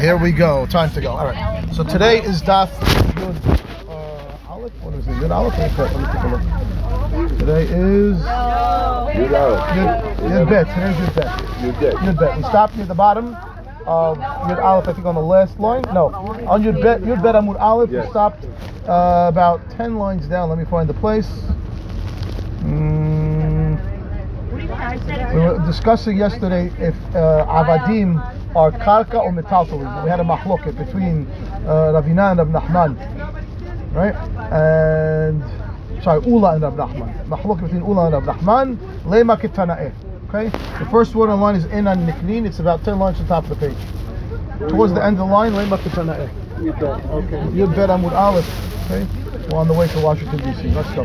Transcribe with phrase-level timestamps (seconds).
[0.00, 0.64] Here we go.
[0.64, 1.10] Time to go.
[1.10, 1.68] All right.
[1.74, 3.36] So today is Daf Yud
[3.86, 4.72] uh, Aleph.
[4.80, 5.10] What is it?
[5.10, 5.58] Yud Aleph?
[5.58, 6.06] Let me.
[6.06, 7.38] Take a look.
[7.38, 8.16] Today is
[9.14, 9.60] You know.
[9.60, 10.66] Yud, Yud Bet.
[10.68, 11.14] Today's Yud
[11.80, 11.94] Bet.
[11.96, 12.36] Yud Bet.
[12.38, 13.34] We stopped near the bottom
[13.84, 14.88] of Yud Aleph.
[14.88, 15.82] I think on the last line.
[15.92, 17.02] No, on Yud Bet.
[17.02, 17.90] Yud Bet Amud Aleph.
[17.90, 18.46] We stopped
[18.88, 20.48] uh, about ten lines down.
[20.48, 21.28] Let me find the place.
[22.62, 22.99] Mm,
[24.90, 28.18] we were discussing yesterday if uh, avadim
[28.56, 30.04] are karka or metaltalim.
[30.04, 31.26] We had a mahloket between
[31.66, 32.96] uh, Ravina and Rav Nachman,
[33.94, 34.14] right?
[34.52, 35.42] And
[36.02, 37.26] sorry, Ula and Rav Nachman.
[37.26, 38.76] Mahloket between Ula and Rav Nachman.
[39.04, 39.92] Lema kitanae.
[40.28, 40.48] Okay.
[40.78, 42.46] The first word on line is in and niknin.
[42.46, 43.78] It's about ten lines on top of the page.
[44.68, 45.78] Towards the end of the line, lema.
[46.62, 47.04] You don't.
[47.06, 47.42] Okay.
[47.52, 48.46] Yud Bet Amud Aleph.
[48.90, 49.06] Okay,
[49.50, 50.68] we're on the way to Washington D.C.
[50.68, 51.04] Let's go.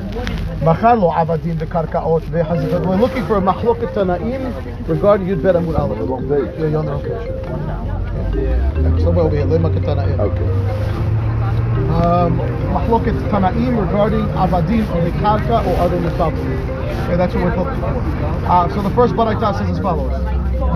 [0.63, 2.85] Machar lo avadim bekarkaot vehazivot.
[2.85, 6.59] We're looking for a machloket tanaim regarding Yud Bet Amud Aleph.
[6.59, 7.55] Yeah, you're on the.
[8.35, 8.97] Yeah.
[9.03, 10.19] Somewhere over here, tanaim.
[10.19, 10.43] Okay.
[11.95, 12.39] Um,
[12.73, 17.05] Machloket tanaim regarding avadim or bekarka or other mitzvahs.
[17.05, 17.87] Okay, that's what we're looking for.
[18.47, 20.11] Uh, so the first baraita says as follows: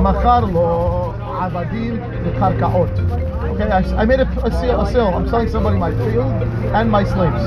[0.02, 3.29] Machar lo avadim bekarkaot.
[3.60, 5.08] Okay, I, I made a, a, sale, a sale.
[5.08, 6.32] I'm selling somebody my field
[6.72, 7.44] and my slaves.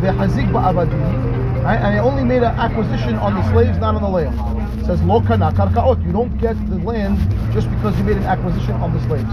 [0.00, 0.50] The hazik.
[0.50, 1.76] Right?
[1.76, 4.34] And I only made an acquisition on the slaves, not on the land.
[4.80, 6.02] It says lo kana karkaot.
[6.06, 7.18] You don't get the land
[7.52, 9.28] just because you made an acquisition on the slaves.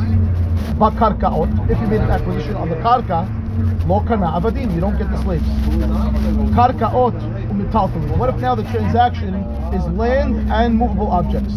[0.78, 3.24] But karkaot, if you made an acquisition on the karka,
[3.88, 4.76] lo kana avadim.
[4.76, 5.48] You don't get the slaves.
[6.52, 7.16] Karkaot
[7.48, 8.18] umitaltalim.
[8.18, 9.36] What if now the transaction
[9.74, 11.54] is land and movable objects?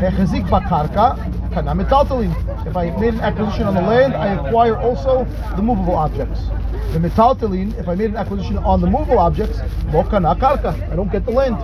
[0.00, 1.39] Bakarka.
[1.52, 5.24] If I made an acquisition on the land, I acquire also
[5.56, 6.40] the movable objects.
[6.92, 9.58] The metaltalin, if I made an acquisition on the movable objects.
[9.60, 11.56] I don't get the land.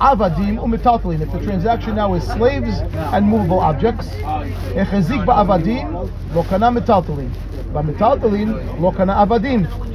[0.00, 1.20] Avadim umitaltalin.
[1.20, 2.80] If the transaction now is slaves
[3.14, 4.08] and movable objects,
[6.74, 7.30] metaltalin.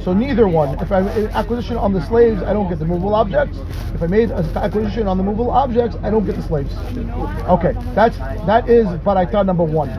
[0.04, 0.78] So neither one.
[0.80, 1.00] If I
[1.34, 3.58] acquisition on the slaves, I don't get the movable objects.
[3.94, 6.72] If I made acquisition on the movable objects, I don't get the slaves.
[7.48, 9.90] Okay, that's that is baraita number one.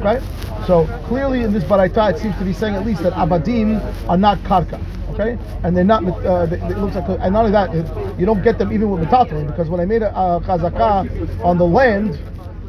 [0.00, 0.24] Okay,
[0.66, 4.16] so clearly in this baraita, it seems to be saying at least that abadim are
[4.16, 4.80] not karka.
[5.10, 6.02] Okay, and they're not.
[6.04, 8.90] Uh, they, it looks like, and not only that, it- you don't get them even
[8.90, 12.18] with metaltalin because when I made a uh, chazakah on the land,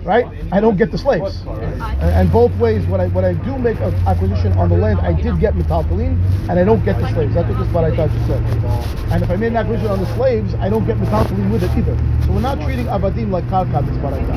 [0.03, 1.44] right, I don't get the slaves.
[2.02, 5.14] And, both ways, when I when I do make an acquisition on the land, I
[5.14, 6.18] did get metaltalin,
[6.50, 7.34] and I don't get the slaves.
[7.34, 8.44] That's what this baraita just said.
[9.12, 11.72] And if I made an acquisition on the slaves, I don't get metaltalin with it
[11.78, 11.97] either.
[12.25, 14.36] So we're not treating abadim like karka in this baraita.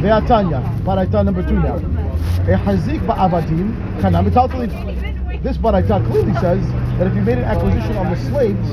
[0.00, 1.76] Ve'atanya, baraita number two now.
[1.76, 5.42] A hazik ba'avadim kana metaltalin.
[5.42, 6.60] This baraita clearly says
[6.98, 8.68] that if you made an acquisition on the slaves,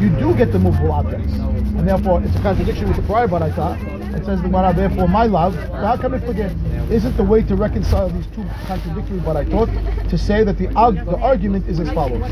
[0.00, 1.32] you do get the movable objects.
[1.34, 4.03] And therefore, it's a contradiction with the prior baraita.
[4.16, 6.52] It says the Gemara, therefore, my love, how come it forget?
[6.90, 11.66] Isn't the way to reconcile these two contradictory baraitot to say that the, the argument
[11.66, 12.22] is as follows?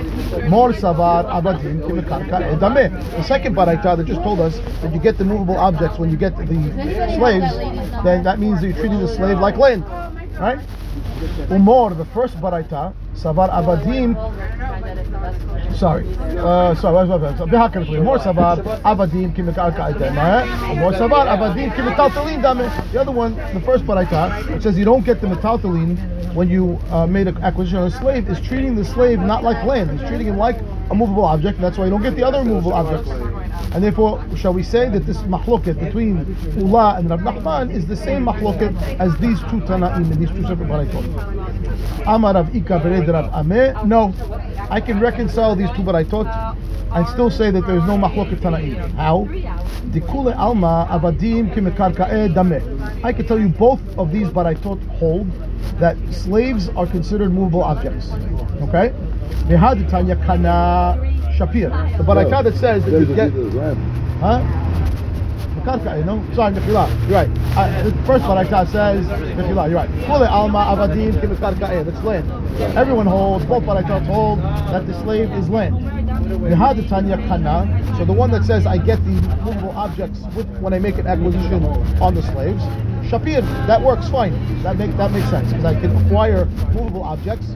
[0.49, 2.91] Mor savar abadim kimikarka edameh.
[3.17, 6.17] The second baraita that just told us that you get the movable objects when you
[6.17, 6.47] get the
[7.17, 7.57] slaves,
[8.05, 9.85] then that means that you're treating the slave like land.
[10.39, 10.61] Right?
[11.49, 14.17] Umor, the first baraita, savar abadim
[15.75, 16.07] Sorry.
[16.39, 17.07] Uh, sorry.
[18.01, 20.45] More sabar avadim kimikarka itema.
[20.77, 22.71] More sabar avadim kimitaltalin dame.
[22.93, 25.97] The other one, the first part I taught, it says you don't get the metaltalin
[26.35, 28.29] when you uh, made an acquisition of a slave.
[28.29, 29.91] Is treating the slave not like land.
[29.91, 30.59] He's treating him like
[30.91, 31.61] a movable object.
[31.61, 33.09] That's why you don't get the other movable objects.
[33.75, 37.97] And therefore, shall we say that this mahloket between Ula and Rav Nachman is the
[37.97, 42.07] same mahloket as these two Tanaim and these two separate baraitot?
[43.33, 43.87] Amar.
[43.87, 44.13] No,
[44.71, 46.57] I can reconcile these two baraitot
[46.93, 48.91] and still say that there is no mahloket Tanaim.
[48.95, 49.27] How?
[49.93, 53.05] Dikule Alma Dameh.
[53.05, 55.31] I can tell you both of these baraitot hold
[55.79, 58.11] that slaves are considered movable objects.
[58.63, 58.93] Okay?
[59.47, 60.97] Vehad Tanya Kana
[61.37, 61.71] Shapir.
[61.97, 63.33] The barakah that says that you get.
[63.33, 63.77] bit of lamb.
[64.21, 64.62] Huh?
[65.53, 66.25] Mekarka, you know?
[66.35, 66.89] Sorry, Mechila.
[67.09, 67.31] You're right.
[67.57, 69.69] Uh, the first baraita says Mechila.
[69.69, 69.91] You're right.
[70.07, 71.85] Kule Alma Avadim Kimekarka.
[71.85, 72.31] That's land.
[72.77, 75.75] Everyone holds, both baraitot hold that the slave is land.
[76.89, 77.97] Tanya Kana.
[77.99, 81.07] So the one that says I get the movable objects with, when I make an
[81.07, 81.65] acquisition
[82.01, 82.63] on the slaves.
[83.11, 84.33] Shapir, that works fine.
[84.63, 87.47] That make that makes sense because I can acquire movable objects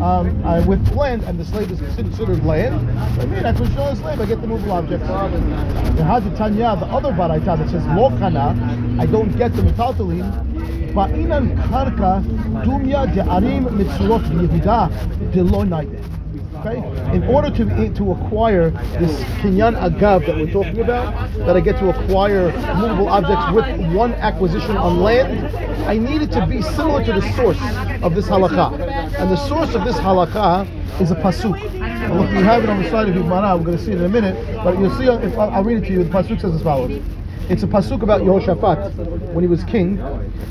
[0.00, 2.74] um, I, with land, and the slave is considered land.
[3.20, 5.06] I mean, I can show a slave, I get the movable objects.
[5.06, 8.54] The Haditanya, the other baraita that says lo kana,
[9.00, 10.92] I don't get the metaltalin.
[10.94, 12.22] Ba'inan karka
[12.64, 16.17] dumya de'arim mitzurot yehuda delo naide.
[16.58, 16.78] Okay?
[17.14, 21.60] In order to eh, to acquire this kinyan agav that we're talking about, that I
[21.60, 25.54] get to acquire movable objects with one acquisition on land,
[25.86, 27.60] I need it to be similar to the source
[28.02, 28.72] of this halakha.
[29.18, 30.66] And the source of this halakha
[31.00, 31.62] is a pasuk.
[31.80, 33.56] And look, you have it on the side of your Gemara.
[33.56, 35.04] We're going to see it in a minute, but you'll see.
[35.04, 36.02] If I'll, I'll read it to you.
[36.02, 37.00] The pasuk says as follows.
[37.48, 39.98] It's a pasuk about Yehoshaphat when he was king,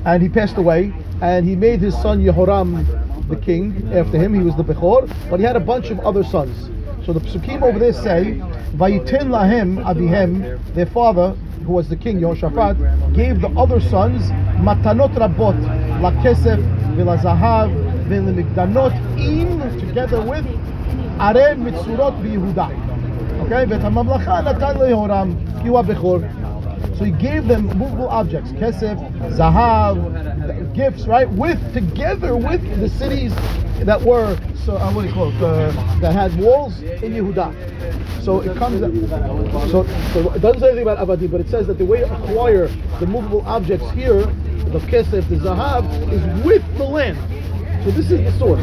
[0.05, 4.34] and he passed away, and he made his son Yehoram the king after him.
[4.34, 6.70] He was the Bechor, but he had a bunch of other sons.
[7.04, 8.40] So the psukim over there say,
[8.76, 11.34] "Vayitin lahem abihem," their father,
[11.64, 14.30] who was the king Yehoshaphat, gave the other sons
[14.60, 15.58] matanot rabot,
[16.00, 16.60] la kesef,
[16.96, 17.70] v'la zahav,
[18.08, 20.46] v'la migdanot, in together with
[21.18, 22.68] are mitzurot b'Yehuda.
[23.42, 26.18] Okay, ואת הממלכה נתן ליהורם, כי הוא הבכור.
[26.97, 28.97] So he gave them movable objects, kesef,
[29.37, 31.29] zahav, gifts, right?
[31.29, 33.33] With together with the cities
[33.85, 35.41] that were so uh, what do you call it?
[35.41, 38.23] Uh, that had walls in Yehuda.
[38.23, 38.81] So it comes.
[39.71, 42.23] So, so it doesn't say anything about avadim, but it says that the way to
[42.23, 42.67] acquire
[42.99, 47.17] the movable objects here, the kesef, the zahav, is with the land.
[47.87, 48.61] So this is the source.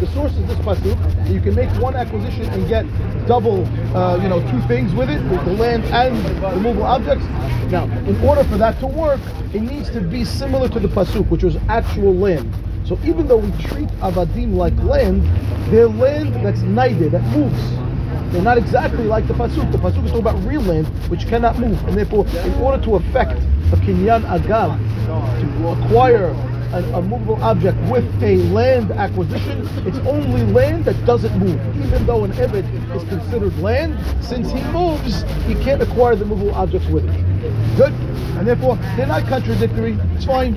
[0.00, 1.28] The source is this pasuk.
[1.28, 2.86] You can make one acquisition and get
[3.26, 7.22] double, uh, you know, two things with it, with the land and the movable objects.
[7.70, 9.20] Now, in order for that to work,
[9.52, 12.50] it needs to be similar to the pasuk, which was actual land.
[12.86, 15.22] So even though we treat avadim like land,
[15.70, 18.32] they're land that's naided, that moves.
[18.32, 19.70] They're not exactly like the pasuk.
[19.70, 22.94] The pasuk is talking about real land, which cannot move, and therefore, in order to
[22.94, 26.34] affect a kinyan agav, to acquire
[26.72, 31.60] a, a movable object with a land acquisition, it's only land that doesn't move.
[31.84, 32.64] Even though an Evid
[32.96, 37.76] is considered land, since he moves, he can't acquire the movable objects with it.
[37.76, 37.92] Good?
[38.38, 39.98] And therefore, they're not contradictory.
[40.14, 40.56] It's fine.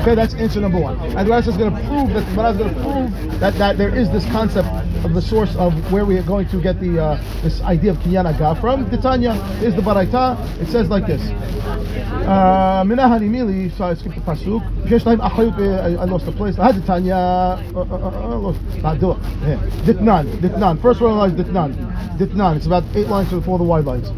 [0.00, 0.98] Okay, that's answer number one.
[1.16, 3.94] And the is going to prove that the is going to prove that, that there
[3.94, 4.68] is this concept
[5.04, 7.98] of the source of where we are going to get the uh, this idea of
[7.98, 8.90] kinyan got from.
[8.90, 10.36] Titania is the baraita.
[10.60, 11.22] It says like this.
[12.28, 14.62] Minah uh, So I skipped the pasuk.
[14.90, 16.58] I lost the place.
[16.58, 17.16] I had Titania.
[17.16, 18.54] Uh, uh, uh,
[19.84, 20.26] Ditnan.
[20.40, 20.82] Ditnan.
[20.82, 22.18] First one line is Ditnan.
[22.18, 22.56] Ditnan.
[22.56, 24.10] It's about eight lines before the wide lines.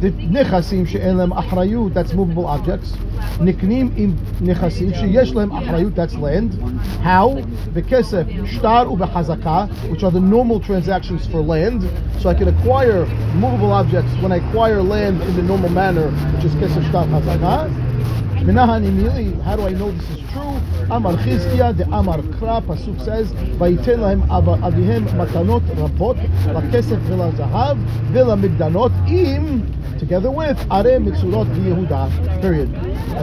[0.00, 1.92] Nechasim she'elem Achrayu.
[1.92, 2.92] That's movable objects.
[3.38, 5.50] Niknim im nechasim she'yesh lem.
[5.94, 6.54] That's land.
[7.02, 7.34] How?
[7.72, 11.82] Bekesef shtar ubehazaka, which are the normal transactions for land,
[12.20, 13.06] so I can acquire
[13.36, 16.84] movable objects when I acquire land in the normal manner, which is kesef.
[18.46, 20.60] Minahan imili, how do I know this is true?
[20.88, 26.16] Amar Chizkiya, the Amar Kra, Pasuk says, Vayitin lahem avihem matanot rabot,
[26.54, 27.76] lakesef v'la zahav,
[28.12, 29.66] v'la migdanot, im,
[29.98, 32.40] together with Are Mitzurot Yehuda.
[32.40, 32.74] Period.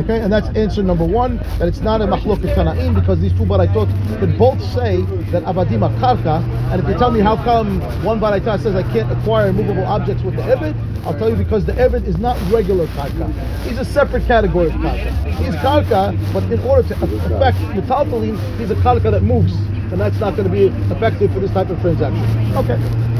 [0.03, 1.37] Okay, and that's answer number one.
[1.59, 3.89] That it's not a machloket tanaim because these two baraitot
[4.19, 6.43] could both say that Abadim are karka.
[6.71, 10.23] And if you tell me how come one baraita says I can't acquire movable objects
[10.23, 10.75] with the evid,
[11.05, 13.31] I'll tell you because the evid is not regular karka.
[13.63, 15.35] He's a separate category of karka.
[15.37, 19.53] He's karka, but in order to affect metaltalim, he's a karka that moves,
[19.91, 22.57] and that's not going to be effective for this type of transaction.
[22.57, 23.12] Okay.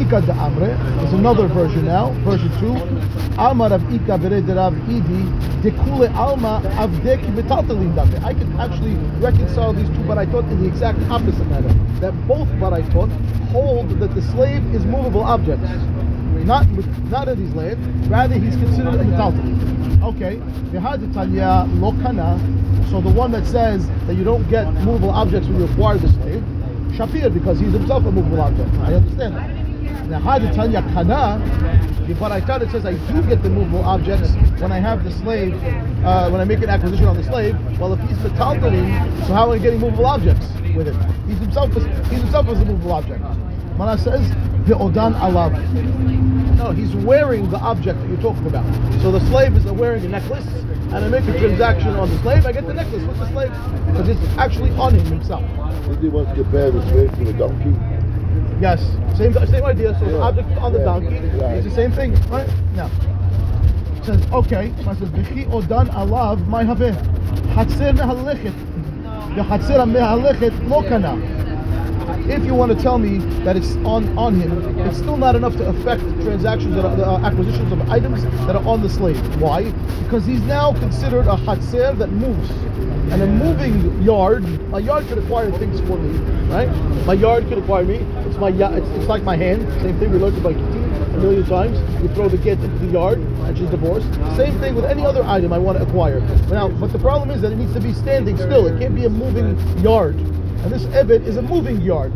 [0.00, 0.78] Ika de Amre
[1.12, 3.38] another version now, version 2.
[3.38, 5.22] Amar of Ika Bered Rav Idi,
[5.62, 6.62] Dekule Alma
[7.02, 8.24] Dame.
[8.24, 11.72] I can actually reconcile these two, baraitot in the exact opposite manner.
[12.00, 13.10] That both, baraitot,
[13.50, 15.68] hold that the slave is movable objects.
[16.46, 16.68] Not,
[17.10, 20.02] not in his land, rather he's considered a metaltalim.
[20.04, 20.36] Okay,
[21.12, 22.38] Tanya Lokana.
[22.90, 26.08] So the one that says that you don't get movable objects when you acquire the
[26.08, 26.42] slave,
[26.96, 28.72] Shafir, because he's himself a movable object.
[28.76, 29.67] I understand that.
[30.06, 31.38] Now, Haditanya Kana,
[32.18, 35.10] but I thought it says I do get the movable objects when I have the
[35.10, 35.54] slave,
[36.04, 37.54] uh, when I make an acquisition on the slave.
[37.78, 40.94] Well, if he's metaltalim, so how am I getting movable objects with it?
[41.26, 43.22] He's himself, is, he's himself is a movable object.
[43.76, 44.26] Mana says,
[44.66, 45.52] the Odan Alav.
[46.56, 48.64] No, he's wearing the object that you're talking about.
[49.02, 52.46] So the slave is wearing a necklace, and I make a transaction on the slave,
[52.46, 53.52] I get the necklace with the slave.
[53.86, 55.44] Because it's actually on him himself.
[55.86, 57.97] Did he to compare the slave to the donkey?
[58.60, 58.80] Yes,
[59.16, 59.96] same same idea.
[60.00, 62.48] So the object on the donkey is the same thing, right?
[62.74, 62.90] Now,
[63.96, 64.72] it says okay.
[64.82, 66.92] So it says v'chi odan alav my haveh
[67.54, 68.54] hatzer mehalechet
[69.36, 71.14] the hatzer mehalechet lo kana.
[72.28, 75.56] If you want to tell me that it's on on him, it's still not enough
[75.58, 79.18] to affect transactions that are uh, acquisitions of items that are on the slave.
[79.40, 79.70] Why?
[80.02, 82.50] Because he's now considered a hatzer that moves.
[83.12, 86.18] And a moving yard, my yard could acquire things for me,
[86.52, 86.68] right?
[87.06, 87.96] My yard could acquire me.
[88.26, 89.62] It's my it's, it's like my hand.
[89.82, 91.78] Same thing we learned about a million times.
[92.02, 94.12] You throw the kid into the yard and she's divorced.
[94.36, 96.20] Same thing with any other item I want to acquire.
[96.50, 98.66] Now, but the problem is that it needs to be standing still.
[98.66, 100.16] It can't be a moving yard.
[100.16, 102.12] And this Evid is a moving yard.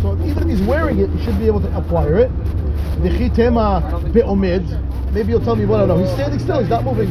[0.00, 2.30] So even if he's wearing it, he should be able to acquire it.
[3.00, 4.85] V'chitema be'omid.
[5.16, 5.96] Maybe you'll tell me what I know.
[5.96, 6.60] He's standing still.
[6.60, 7.08] He's not moving.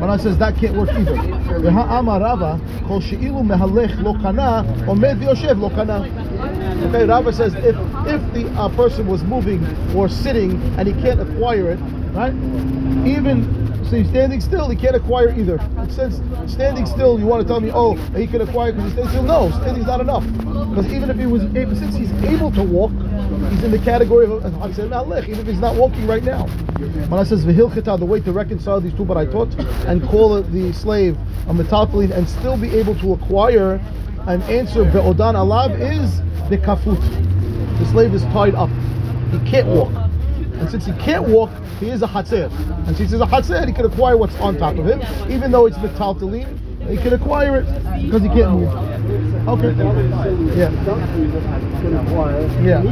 [0.00, 1.12] When I says that can't work either.
[6.88, 7.76] Okay, Rava says if
[8.08, 11.78] if the uh, person was moving or sitting and he can't acquire it,
[12.14, 12.34] right?
[13.06, 13.44] Even
[13.90, 15.56] so, he's standing still, he can't acquire either.
[15.78, 17.18] It says standing still.
[17.18, 19.22] You want to tell me, oh, he can acquire because he's standing still?
[19.24, 20.24] No, standing's not enough.
[20.70, 22.92] Because even if he was, able, since he's able to walk,
[23.50, 26.46] he's in the category of Malech, even if he's not walking right now.
[27.08, 31.16] When I says v'hilchita, the way to reconcile these two, baraitot, and call the slave
[31.48, 33.80] a metaltalin and still be able to acquire
[34.26, 37.00] an answer be'odan alav is the kafut.
[37.78, 38.70] The slave is tied up.
[39.32, 39.92] He can't walk.
[40.60, 42.50] And since he can't walk, he is a hatzir.
[42.86, 45.66] And since he's a hatzir, he can acquire what's on top of him, even though
[45.66, 46.58] it's metaltalin.
[46.88, 47.66] He can acquire it
[48.02, 49.29] because he can't move.
[49.48, 49.72] Okay.
[50.56, 50.70] Yeah.
[51.80, 52.40] Can acquire.
[52.62, 52.82] Yeah.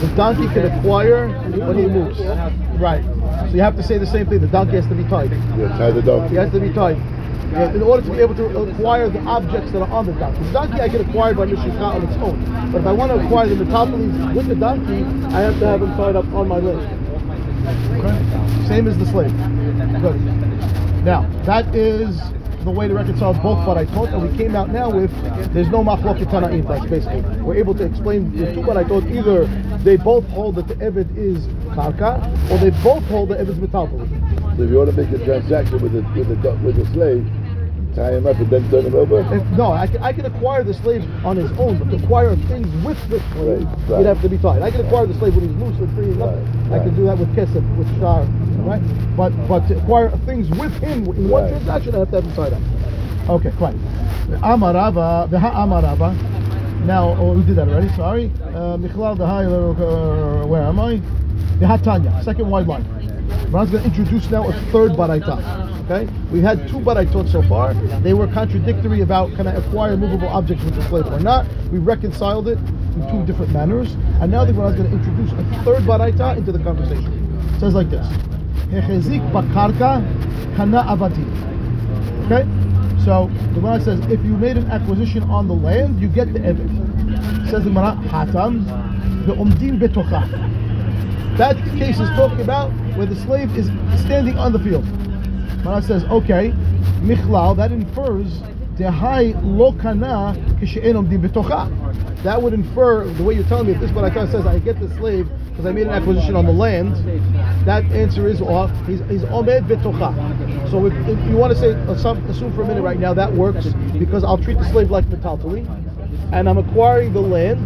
[0.00, 2.20] The donkey can acquire when he moves.
[2.80, 3.04] Right.
[3.48, 4.40] So you have to say the same thing.
[4.40, 5.30] The donkey has to be tied.
[5.30, 6.30] Yeah, tie the donkey.
[6.30, 6.98] He has to be tied.
[7.52, 10.42] Yeah, in order to be able to acquire the objects that are on the donkey.
[10.44, 12.44] The donkey I can acquire by Mishika on its own.
[12.72, 15.80] But if I want to acquire the metaltalins with the donkey, I have to have
[15.80, 16.78] him tied up on my leg.
[17.98, 18.66] Okay?
[18.66, 19.32] Same as the slave.
[20.02, 20.20] Good.
[21.04, 22.20] Now, that is
[22.64, 25.10] the way to reconcile both what I taught, and we came out now with
[25.52, 26.66] there's no machloket tanaim.
[26.66, 28.32] That's basically we're able to explain
[28.64, 29.04] what I taught.
[29.04, 29.46] Either
[29.84, 34.08] they both hold that the evid is karka, or they both hold that evid's metaltalin.
[34.56, 37.26] So if you want to make a transaction with the with the with the slave,
[37.94, 39.20] tie him up and then turn him over.
[39.34, 42.34] If, no, I can, I can acquire the slave on his own, but to acquire
[42.48, 43.98] things with the slave, Right, right.
[43.98, 44.62] he'd have to be tied.
[44.62, 46.34] I can acquire the slave when he's loose and free enough.
[46.70, 48.24] Right, I can do that with kesef, with shar,
[48.66, 48.82] right?
[49.16, 51.50] But but to acquire things with him in one Right.
[51.52, 52.62] transaction, I have to have him tied up.
[53.30, 53.78] Okay, fine.
[54.42, 56.14] Amarava, the Amarava.
[56.84, 57.88] Now, oh, we did that already.
[57.96, 58.30] Sorry.
[58.44, 60.96] Uh, Michlal the uh, where am I?
[61.58, 62.84] The Hatanya, second wide line.
[63.50, 65.73] Ron's going to introduce now a third baraita.
[65.84, 67.74] Okay, we had two baraitot so far.
[68.00, 71.46] They were contradictory about can I acquire movable objects with the slave or not.
[71.70, 75.62] We reconciled it in two different manners, and now the Ron's going to introduce a
[75.62, 77.12] third baraita into the conversation.
[77.54, 78.06] It says like this:
[78.72, 80.00] Hechezik bakarka
[80.56, 81.28] kana avadim.
[82.24, 82.48] Okay?
[83.04, 86.38] So the Gemara says if you made an acquisition on the land, you get the
[86.38, 87.50] Evid.
[87.50, 88.64] Says the Gemara, Hatam,
[89.26, 90.26] the Umdim betocha.
[91.36, 93.66] That case is talking about where the slave is
[94.00, 94.86] standing on the field.
[95.64, 96.52] Gemara says, okay,
[97.00, 98.42] Michlal, that infers
[98.76, 101.70] Dehai lo kana kishe'en umdim betocha.
[102.24, 104.92] That would infer, the way you're telling me, if this Barakah says I get the
[104.96, 106.96] slave because I made an acquisition on the land,
[107.64, 108.70] that answer is off.
[108.86, 110.70] He's, he's omed betocha.
[110.70, 113.66] So if, if you want to say, assume, for a minute right now, that works
[113.96, 115.66] because I'll treat the slave like metaltalin,
[116.32, 117.64] and I'm acquiring the land,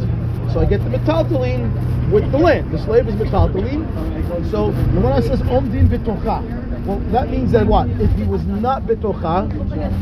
[0.52, 2.70] so I get the metaltalin with the land.
[2.70, 4.50] The slave is metaltalin.
[4.50, 6.57] So the Gemara says omdin betocha.
[6.87, 7.89] Well, that means that what?
[7.89, 9.47] If he was not betocha,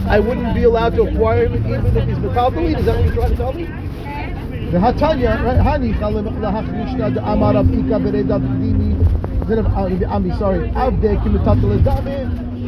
[0.07, 2.79] I wouldn't be allowed to acquire him even if he's metaltalin.
[2.79, 3.67] Is that what you're trying to tell me?
[4.71, 6.09] והתניא, הניחא
[6.41, 8.93] להחלישנא דאמר רב איכא ברדא קדימי,
[9.47, 12.15] זה רב רבי עמי, סורי, עבדי כמטלטל דמי,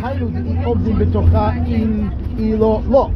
[0.04, 3.10] היינו דאי עומדים בתוכה אם אילו לא.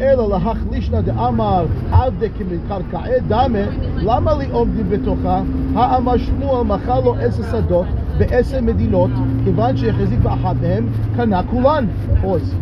[0.00, 3.62] אלא להחלישנא דאמר עבדי כמקרקעי דמי,
[3.96, 5.40] למה לי עומדים בתוכה?
[5.74, 7.86] האמר שמואל מכר לו עשר שדות
[8.18, 9.10] בעשר מדינות,
[9.44, 11.86] כיוון שהחזיק באחת מהם, קנה כולן.
[12.22, 12.54] Pause.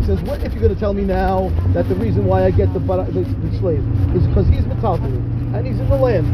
[0.00, 2.50] He says, what if you're going to tell me now that the reason why I
[2.50, 3.84] get the, bara- the, the slave
[4.16, 6.26] is because he's metaltalin and he's in the land,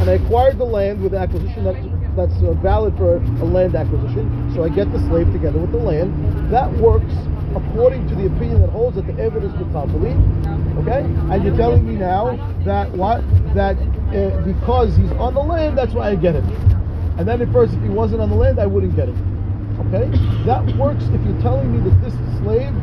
[0.00, 1.76] and I acquired the land with acquisition that,
[2.16, 5.78] that's uh, valid for a land acquisition, so I get the slave together with the
[5.78, 6.08] land.
[6.50, 7.12] That works
[7.56, 10.18] according to the opinion that holds that the evidence is metaltalin,
[10.80, 11.02] okay?
[11.32, 13.22] And you're telling me now that what?
[13.54, 13.76] That
[14.14, 16.44] uh, because he's on the land, that's why I get it.
[17.17, 19.15] And then at first, if he wasn't on the land, I wouldn't get it.
[19.87, 20.09] Okay?
[20.45, 22.73] That works if you're telling me that this slave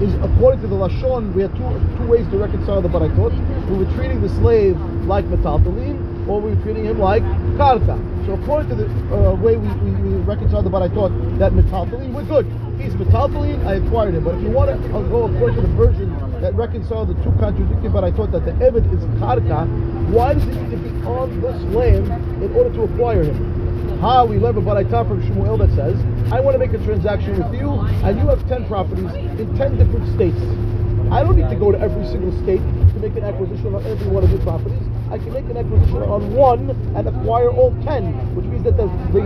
[0.00, 3.32] is according to the Lashon, we had two two ways to reconcile the Baraitot.
[3.70, 7.22] We were treating the slave like Metaltalin, or we were treating him like
[7.58, 7.98] Karka.
[8.26, 12.24] So according to the uh, way we, we, we reconcile the Baraitot, that Metaltalin, we're
[12.24, 12.46] good.
[12.80, 14.24] He's Metaltalin, I acquired him.
[14.24, 16.10] But if you want to I'll go according to the version
[16.40, 19.66] that reconcile the two contradicting Baraitot, that the Evid is Karka,
[20.10, 22.06] why does it need to be on this land
[22.42, 23.51] in order to acquire him?
[24.00, 25.98] Ha, we learn about Baraita from Shmuel that says,
[26.32, 27.70] I want to make a transaction with you,
[28.06, 30.38] and you have 10 properties in 10 different states.
[31.10, 34.08] I don't need to go to every single state to make an acquisition on every
[34.08, 34.80] one of your properties.
[35.10, 38.86] I can make an acquisition on one and acquire all 10, which means that the,
[39.12, 39.20] the,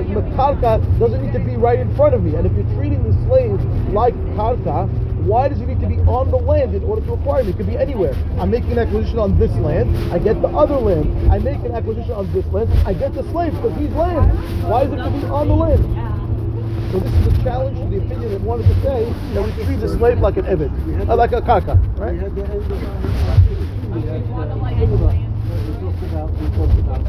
[0.99, 2.35] doesn't need to be right in front of me.
[2.35, 3.61] And if you're treating the slave
[3.95, 4.91] like karka,
[5.27, 7.49] Why does he need to be on the land in order to acquire him?
[7.49, 8.15] It could be anywhere.
[8.39, 11.11] I'm making an acquisition on this land, I get the other land.
[11.33, 14.31] I make an acquisition on this land, I get the slave because he's land.
[14.71, 15.83] Why does it have to be on the land?
[16.93, 19.81] So this is a challenge to the opinion that wanted to say that we treat
[19.83, 20.71] the slave like an evid,
[21.11, 22.15] uh, like a karka, We right?
[22.15, 24.23] had the end of our we had
[24.79, 25.11] similar.
[25.11, 27.03] We talked about we talked about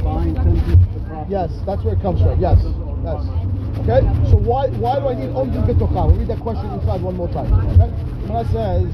[0.00, 1.28] buying ten pieces of property.
[1.28, 2.40] Yes, that's where it comes from.
[2.40, 2.56] Yes,
[3.04, 3.49] yes.
[3.79, 4.01] Okay.
[4.29, 6.07] So why why do I need omdim betocha?
[6.07, 7.51] We'll read that question inside one more time.
[7.53, 7.89] Okay.
[8.21, 8.89] Gemara says,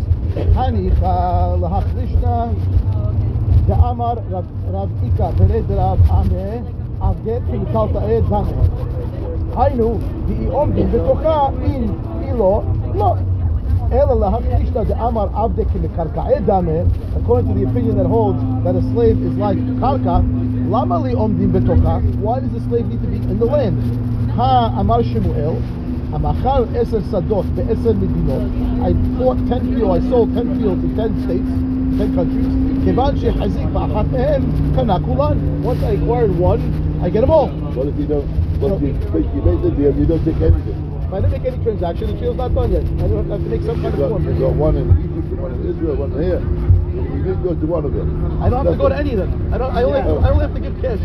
[0.58, 0.92] "Hani
[1.64, 2.36] lahachlishna
[3.68, 6.66] de'amar Rav Rav Ika bered Rav Ame
[7.00, 8.56] avget kimitalta ed zame."
[9.58, 11.84] היינו, והיא עומדים בתוכה אם
[12.22, 12.62] היא לא,
[12.96, 13.16] לא.
[13.92, 16.72] אלא להכנישתא דאמר עבדה כמקרקעי דמה,
[17.16, 20.22] according to the opinion that holds that a slave is like karka,
[20.72, 21.98] למה לי עומדים בתוכה?
[22.24, 23.78] Why does the slave need to be in the land?
[24.37, 25.57] Raha Amar Shemuel,
[26.13, 28.45] Amachal Eser Sadot Be'eser Medinot.
[28.85, 31.49] I bought 10 fields, I sold 10 fields in 10 states,
[31.97, 32.53] 10 countries.
[32.85, 34.45] Kevan Shehazik Ba'achat Mehem
[34.77, 35.63] Kana Kulan.
[35.63, 36.61] Once I acquired one,
[37.03, 37.49] I get them all.
[37.49, 38.29] What if you don't,
[38.61, 40.85] what if you, you made the deal, you don't take anything?
[41.01, 42.85] If I didn't make any transaction, the deal's not done yet.
[42.85, 44.29] I don't have to make some kind of got, form.
[44.29, 46.45] You got one in Egypt, one in Israel, one here.
[46.93, 48.43] You didn't go to one of them.
[48.43, 49.55] I don't have to go to any of them.
[49.55, 49.73] I don't.
[49.73, 51.01] I only, I only have to give cash.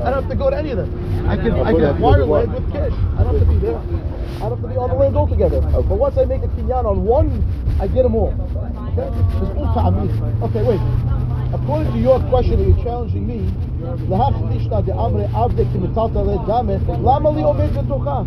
[0.00, 0.90] I don't have to go to any of them.
[1.28, 1.52] I can.
[1.60, 2.92] I can acquire land with cash.
[3.16, 3.78] I don't have to be there.
[3.78, 5.60] I don't have to be on the land altogether.
[5.60, 7.30] But once I make a kinyan on one,
[7.80, 8.34] I get them all.
[8.34, 9.06] Okay.
[9.06, 10.10] There's all ta'amid.
[10.50, 10.82] Okay, wait.
[11.54, 13.46] According to your question that you're challenging me,
[14.10, 18.26] "Lahach nishta de'amre avde kimitalta le'dame, lama li omed b'tocha?"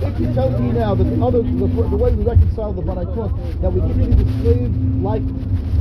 [0.00, 3.60] If you're telling me now that the other, the, the way we reconcile the Baraitot,
[3.62, 4.70] that we treated the slave
[5.02, 5.22] like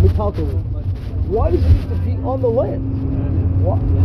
[0.01, 0.63] metaltalin,
[1.27, 2.96] why does it need to be on the land?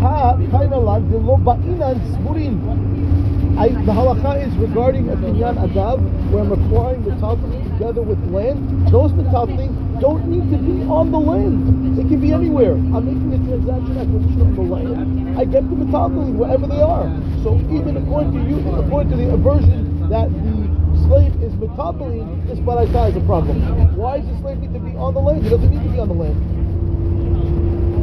[0.00, 1.98] Ha lo ba'inan.
[3.58, 6.00] I, the halacha is regarding a kinyan agav,
[6.32, 8.88] where I'm acquiring metaltalin together with land.
[8.88, 11.98] Those metaltalin don't need to be on the land.
[11.98, 12.72] They can be anywhere.
[12.72, 15.38] I'm making a transaction acquisition on the land.
[15.38, 17.06] I get the metaltalin wherever they are.
[17.44, 22.58] So even according to you, according to the aversion that the slave is metaltalin, this
[22.60, 23.60] baraita is a problem.
[23.96, 25.44] Why does the slave need to be on the land?
[25.44, 26.61] He doesn't need to be on the land.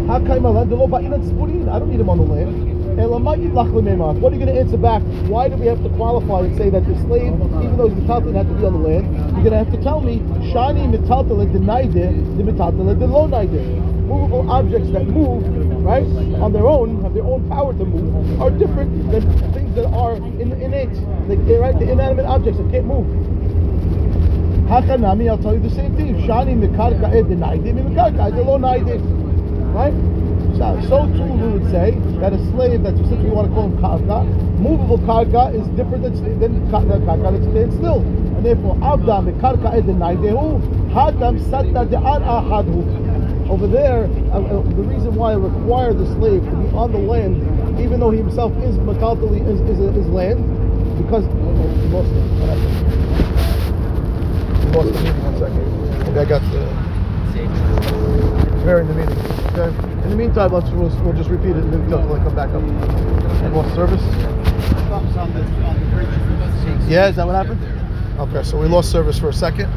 [0.10, 0.74] How come my land?
[0.74, 2.80] I don't need him on the land.
[2.98, 5.04] What are you going to answer back?
[5.30, 8.34] Why do we have to qualify and say that the slave, even though he's metaltalin,
[8.34, 9.06] had to be on the land?
[9.38, 10.18] You're going to have to tell me,
[10.50, 15.46] shani metaltalin denied it, the metaltalin lo Movable objects that move,
[15.86, 16.02] right,
[16.42, 19.22] on their own, have their own power to move, are different than
[19.54, 20.90] things that are in, innate,
[21.30, 23.06] like, right, the inanimate objects that can't move.
[24.66, 26.16] Hakanami, I'll tell you the same thing.
[26.26, 29.19] Shani mikarka ed denaidim, mikarka ed lo naidim.
[29.74, 29.94] Right?
[30.60, 30.76] So,
[31.08, 34.26] too we would say that a slave that since we want to call him karka,
[34.60, 38.02] movable karka is different than, than ka- karka that stands still.
[38.36, 40.60] And therefore, abda mikarka ed denaidehu,
[40.92, 42.84] hadam satta de'an ahadhu.
[43.50, 44.04] Over there,
[44.34, 47.42] uh, uh, the reason why I require the slave to be on the land,
[47.80, 50.44] even though he himself is makaltali, is, is, is land,
[51.02, 51.26] because.
[51.26, 51.32] We
[54.76, 56.18] lost the meeting one second.
[56.18, 58.39] I got the.
[58.70, 59.18] The meeting.
[59.58, 60.04] Okay.
[60.04, 62.62] In the meantime, let's we'll, we'll just repeat it until I come back up.
[62.62, 64.00] And lost service.
[66.88, 67.60] Yeah, is that what happened?
[68.20, 69.72] Okay, so we lost service for a second.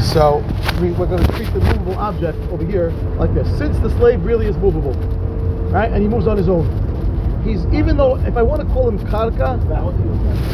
[0.00, 0.44] So
[0.80, 3.48] we, we're going to treat the movable object over here like this.
[3.58, 4.94] Since the slave really is movable,
[5.72, 6.68] right, and he moves on his own,
[7.46, 9.62] he's even though if I want to call him karka,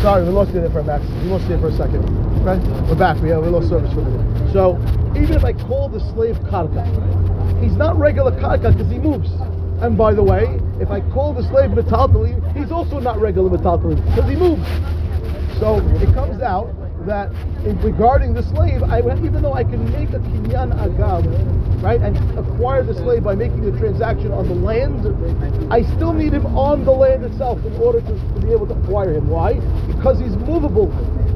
[0.03, 1.05] sorry, we lost you there for a Max.
[1.25, 2.05] We lost you there for a second.
[2.45, 3.21] Right, we're back.
[3.23, 4.53] We, have, we lost service for a minute.
[4.53, 4.77] So
[5.17, 6.85] even if I call the slave karka,
[7.63, 9.31] he's not regular karka because he moves.
[9.81, 13.97] And by the way, if I call the slave metaltalin, he's also not regular metaltalin
[13.97, 14.67] because he moves.
[15.59, 16.75] So it comes out
[17.07, 17.31] that
[17.65, 22.17] in regarding the slave, I even though I can make a kinyan agav, right, and
[22.39, 25.07] acquire the slave by making the transaction on the land,
[25.73, 28.75] I still need him on the land itself in order to, to be able to
[28.75, 29.29] acquire him.
[29.29, 29.55] Why?
[29.87, 30.91] Because he's movable.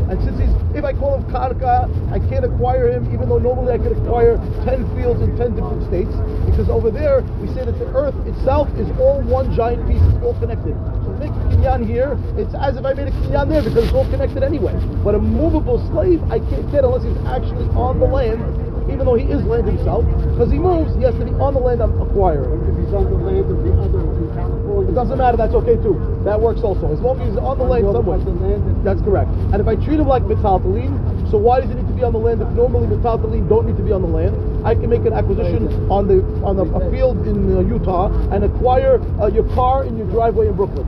[0.07, 3.75] And since he's, if I call him karka, I can't acquire him, even though normally
[3.75, 6.14] I could acquire 10 fields in 10 different states,
[6.47, 10.23] because over there we say that the earth itself is all one giant piece, it's
[10.23, 10.79] all connected.
[11.03, 13.95] So make a kinyan here, it's as if I made a kinyan there because it's
[13.95, 14.79] all connected anyway.
[15.03, 18.38] But a movable slave, I can't get unless he's actually on the land,
[18.87, 21.61] even though he is land himself, because he moves, he has to be on the
[21.61, 22.62] land I'm acquiring.
[22.71, 24.65] If he's on the land of the other.
[24.82, 25.96] It doesn't matter, that's okay too.
[26.24, 26.92] That works also.
[26.92, 28.18] As long as he's on the land somewhere.
[28.18, 29.30] The land that- That's correct.
[29.52, 32.12] And if I treat him like metaltalin, so why does he need to be on
[32.12, 34.34] the land if normally metaltalin don't need to be on the land?
[34.66, 38.44] I can make an acquisition on the on a, a field in uh, Utah and
[38.44, 40.86] acquire uh, your car in your driveway in Brooklyn.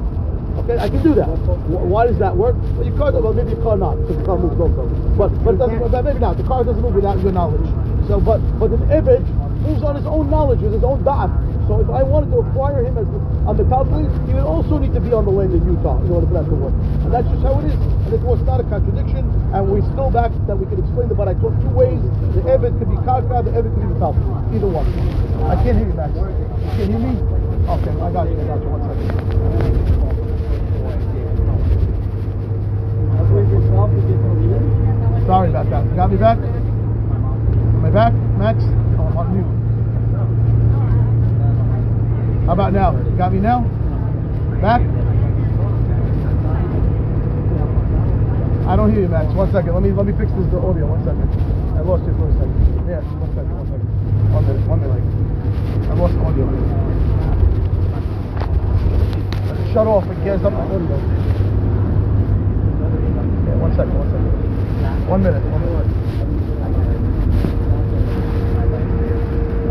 [0.58, 1.28] Okay, I can do that.
[1.70, 2.56] Why does that work?
[2.74, 4.86] Well, your car, well, maybe your car not, because the car moves also.
[5.16, 6.36] But but but maybe not.
[6.36, 7.62] The car doesn't move without your knowledge.
[8.08, 9.22] So, but but an Evid
[9.62, 11.30] moves on his own knowledge, with his own da'at.
[11.68, 13.04] So if I wanted to acquire him as
[13.44, 16.08] on the metallically, he would also need to be on the land in Utah in
[16.08, 16.72] order for that to work.
[17.04, 17.76] And that's just how it is.
[18.08, 19.28] And it was not a contradiction.
[19.52, 22.00] And we're still back that we can explain the baraitot two ways.
[22.32, 24.32] The Evid could be Karka, the Evid could be metallically.
[24.56, 24.88] Either one.
[25.44, 26.16] I can't hear you, Max.
[26.16, 27.12] You can hear me?
[27.68, 28.40] Okay, I got you.
[28.40, 28.72] I got you.
[28.72, 29.12] One second.
[29.12, 29.28] You.
[35.28, 35.84] Sorry about that.
[35.92, 36.40] Got me back?
[36.40, 38.64] Am I back, Max?
[38.96, 39.57] Oh, I'm on mute.
[42.48, 42.96] How about now?
[43.20, 43.60] Got me now?
[44.64, 44.80] Back?
[48.64, 49.28] I don't hear you, Max.
[49.36, 49.74] One second.
[49.74, 50.88] Let me let me fix this the audio.
[50.88, 51.28] One second.
[51.76, 52.88] I lost you for a second.
[52.88, 53.52] Yeah, one second.
[53.52, 53.84] One second.
[54.32, 54.64] One minute.
[54.64, 55.04] One minute.
[55.92, 56.48] I lost audio.
[59.76, 60.08] Shut off.
[60.08, 60.96] It gears up my audio.
[63.44, 63.92] Yeah, one second.
[63.92, 65.04] One second.
[65.04, 65.44] One minute.
[65.52, 65.84] One minute.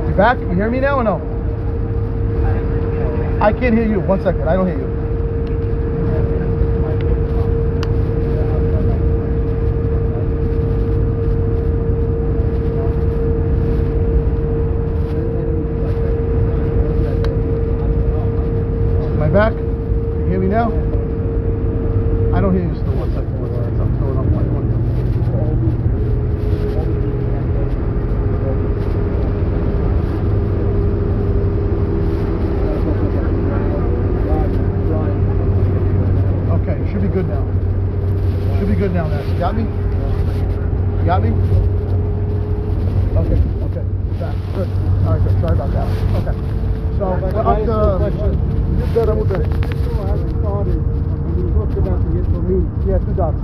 [0.10, 0.38] You back?
[0.38, 1.37] You hear me now or no?
[3.40, 4.00] I can't hear you.
[4.00, 4.48] One second.
[4.48, 4.88] I don't hear you.
[19.20, 19.54] My back?
[19.54, 20.68] You hear me now?
[22.36, 22.94] I don't hear you still.
[22.94, 23.40] One second.
[23.42, 23.82] One second.
[23.82, 25.78] I'm throwing off my audio.
[36.60, 37.44] Okay, should be good now.
[38.60, 39.38] Should be good now, Nancy.
[39.40, 39.64] Got me?
[41.06, 41.32] Got me?
[43.18, 43.84] Okay, okay.
[44.20, 44.36] Back.
[44.56, 44.70] Good.
[45.06, 45.36] All right, good.
[45.42, 45.88] Sorry about that.
[46.24, 46.36] Okay.
[46.98, 47.72] So, But we're I up asked to...
[47.72, 48.32] you a question.
[48.78, 49.46] You said I'm good.
[49.48, 53.38] So as it started, when you talked about the Yisraelim, Yeah, two dots.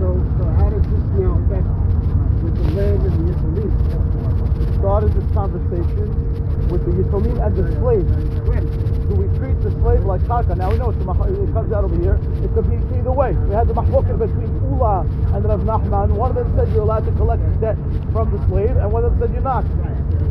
[0.00, 0.06] so,
[0.38, 1.68] so how does this now affect
[2.42, 3.70] with the land and the Yisraelim?
[4.80, 6.08] Started this conversation
[6.68, 8.06] with the Yitomim and the slave.
[8.48, 8.64] When?
[9.08, 10.56] Do we treat the slave like Karka?
[10.56, 12.18] Now we know it's the, mah- it comes out over here.
[12.42, 13.32] It could be either way.
[13.32, 15.00] We had the mahloket between Ula
[15.34, 16.12] and Rav Nachman.
[16.12, 17.76] One of them said you're allowed to collect debt
[18.12, 19.64] from the slave, and one of them said you're not.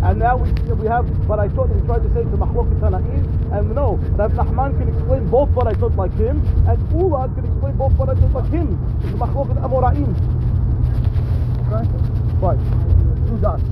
[0.03, 3.25] And now we we have, but I thought we tried to say to mahloket Tanaim,
[3.53, 7.45] and no, Rav Nachman can explain both what I thought like him, and Ula can
[7.45, 8.77] explain both what I thought like him.
[9.03, 10.13] It's the mahloket Amoraim.
[11.65, 11.85] Okay?
[12.41, 12.59] Right.
[13.27, 13.63] Two dots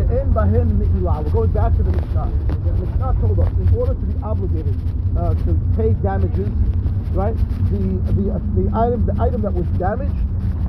[0.00, 1.24] to end him Mi'ilah.
[1.24, 2.32] We're going back to the Mishnah.
[2.48, 4.76] The Mishnah told us, in order to be obligated
[5.16, 6.48] uh, to pay damages,
[7.12, 7.36] right,
[7.68, 7.82] the,
[8.16, 10.16] the, uh, the, item, the item that was damaged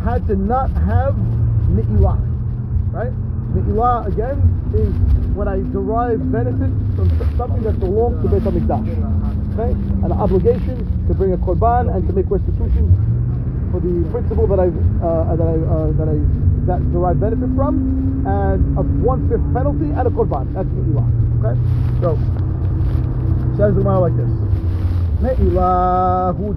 [0.04, 1.16] had to not have
[1.72, 2.20] Mi'ilah,
[2.92, 3.14] right?
[3.56, 4.40] Mi'ilah, again,
[4.76, 4.92] is
[5.36, 8.88] when I derive benefit from something that belongs to Beit HaMikdash.
[9.56, 9.72] Okay?
[10.04, 12.88] An obligation to bring a korban and to make restitution
[13.72, 16.41] for the principle that I've, uh, that I, uh, that I
[16.72, 20.48] that derive benefit from, and a one fifth penalty and a korban.
[20.56, 21.04] That's me'ilah.
[21.44, 21.56] Okay,
[22.00, 22.16] so
[23.60, 24.32] says the Gemara like this:
[25.20, 26.56] Me'ilah hu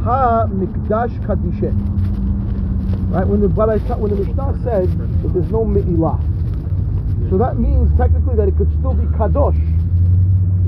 [0.00, 1.76] ha mikdash kadishet.
[3.12, 4.88] Right when the when the Mishnah said
[5.22, 6.18] that there's no me'ilah,
[7.28, 9.60] so that means technically that it could still be kadosh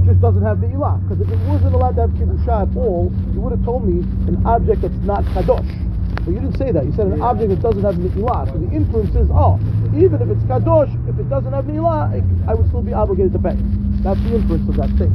[0.02, 1.00] It just doesn't have the ilah.
[1.08, 4.00] Because if it wasn't allowed to have kiddusha at all, you would have told me
[4.28, 5.85] an object that's not kadosh.
[6.26, 6.84] But you didn't say that.
[6.84, 8.50] You said an object that doesn't have mi'ilah.
[8.50, 9.62] So the inference is, oh,
[9.94, 12.18] even if it's kadosh, if it doesn't have mi'ilah,
[12.50, 13.54] I would still be obligated to pay.
[14.02, 15.14] That's the inference of that thing.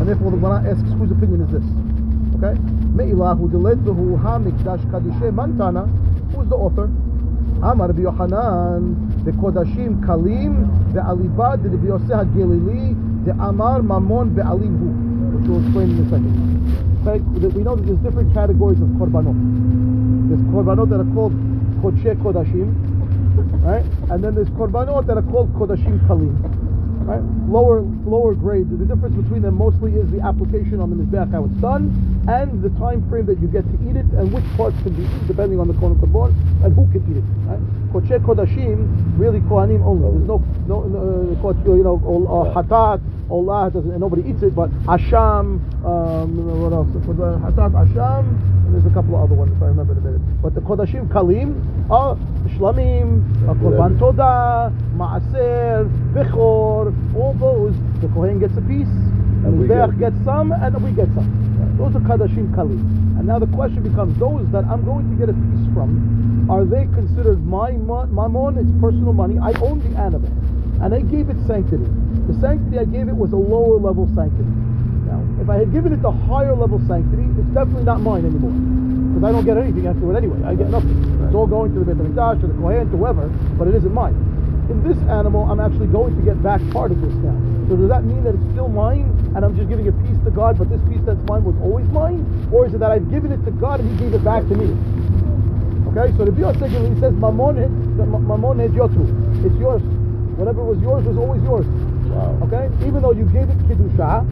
[0.00, 1.66] And therefore the Gemara asks, whose opinion is this?
[2.40, 2.56] Okay?
[2.96, 5.84] Me'ilah hu deledbehu ha mikdash kadishe mantana.
[6.32, 6.88] Who's the author?
[7.60, 8.96] Amar bi Yohanan,
[9.28, 14.72] the kodashim kalim, the alibad, the bi Yoseh ha-gelili, the amar mamon be'alim.
[15.36, 16.32] Which we'll explain in a second.
[17.06, 17.20] Okay?
[17.52, 19.95] We know that there's different categories of korbanot.
[20.28, 21.32] There's korbanot that are called
[21.78, 22.74] kodshe kodashim,
[23.62, 23.84] right?
[24.10, 26.34] And then there's korbanot that are called kodashim kalim,
[27.06, 27.22] right?
[27.46, 28.68] Lower lower grades.
[28.70, 31.94] The difference between them mostly is the application on the mizbeach how it's done,
[32.26, 35.02] and the time frame that you get to eat it, and which parts can be
[35.06, 36.34] eaten depending on the kabor
[36.64, 37.26] and who can eat it.
[37.46, 37.62] Right?
[37.94, 40.10] Kodshe kodashim really kohanim only.
[40.10, 40.98] There's no no, no
[41.38, 42.98] uh, you know ol- uh, hatat.
[43.30, 46.88] Olah doesn't, and nobody eats it, but Asham, um, what else?
[47.04, 48.22] For the Hatat Asham,
[48.66, 50.42] and there's a couple of other ones if I remember in a minute.
[50.42, 51.58] But the Kodashim Kalim
[51.90, 52.14] are
[52.56, 58.86] Shlamim, uh, Korban Todah, Maaser, Bechor, all those, the Kohen gets a piece,
[59.44, 61.26] and the get- gets some, and we get some.
[61.78, 62.78] Those are Kodashim Kalim.
[63.18, 66.64] And now the question becomes, those that I'm going to get a piece from, are
[66.64, 68.56] they considered my mon- mammon?
[68.58, 69.36] It's personal money.
[69.42, 70.30] I own the animal,
[70.80, 71.90] and I gave it sanctity.
[72.26, 74.50] The sanctity I gave it was a lower level sanctity.
[75.06, 78.50] Now, if I had given it the higher level sanctity, it's definitely not mine anymore.
[78.50, 80.42] Because I don't get anything after it anyway.
[80.42, 80.98] I get nothing.
[81.24, 83.94] It's all going to the Beit HaMikdash or the Kohen, to whoever, but it isn't
[83.94, 84.14] mine.
[84.68, 87.34] In this animal, I'm actually going to get back part of this now.
[87.70, 90.30] So does that mean that it's still mine and I'm just giving a piece to
[90.30, 92.26] God, but this piece that's mine was always mine?
[92.50, 94.54] Or is it that I've given it to God and He gave it back to
[94.58, 94.74] me?
[95.94, 97.56] Okay, so the Biosek he says Mamon
[97.96, 99.00] Mamon Yotu.
[99.46, 99.80] It's yours.
[100.36, 101.64] Whatever was yours was always yours.
[102.10, 102.38] Wow.
[102.48, 102.70] Okay?
[102.86, 104.24] Even though you gave it Kiddusha,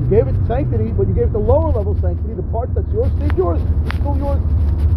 [0.00, 2.88] you gave it sanctity, but you gave it the lower level sanctity, the part that's
[2.92, 3.60] yours stayed yours.
[3.86, 4.40] It's still yours.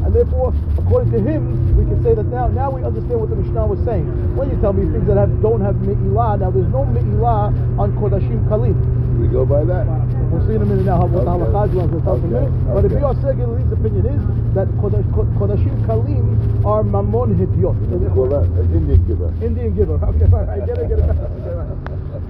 [0.03, 3.37] And therefore, according to him, we can say that now now we understand what the
[3.37, 4.05] Mishnah was saying.
[4.35, 7.95] When you tell me things that have don't have Me'ilah, now there's no Me'ilah on
[7.95, 9.02] Kodashim Kalim.
[9.19, 9.85] We go by that.
[10.31, 11.45] We'll see in a minute now how what the Okay.
[11.45, 12.53] halakha is going to tell us in a minute.
[12.53, 12.73] Okay.
[12.73, 14.21] But if you are Galilee's opinion is
[14.55, 15.05] that Kodash,
[15.37, 17.77] Kodashim Kalim are Mammon Hidyot.
[18.15, 19.29] Well, that, an Indian giver.
[19.45, 19.95] Indian giver.
[20.01, 21.09] Okay, all right, get it, get it.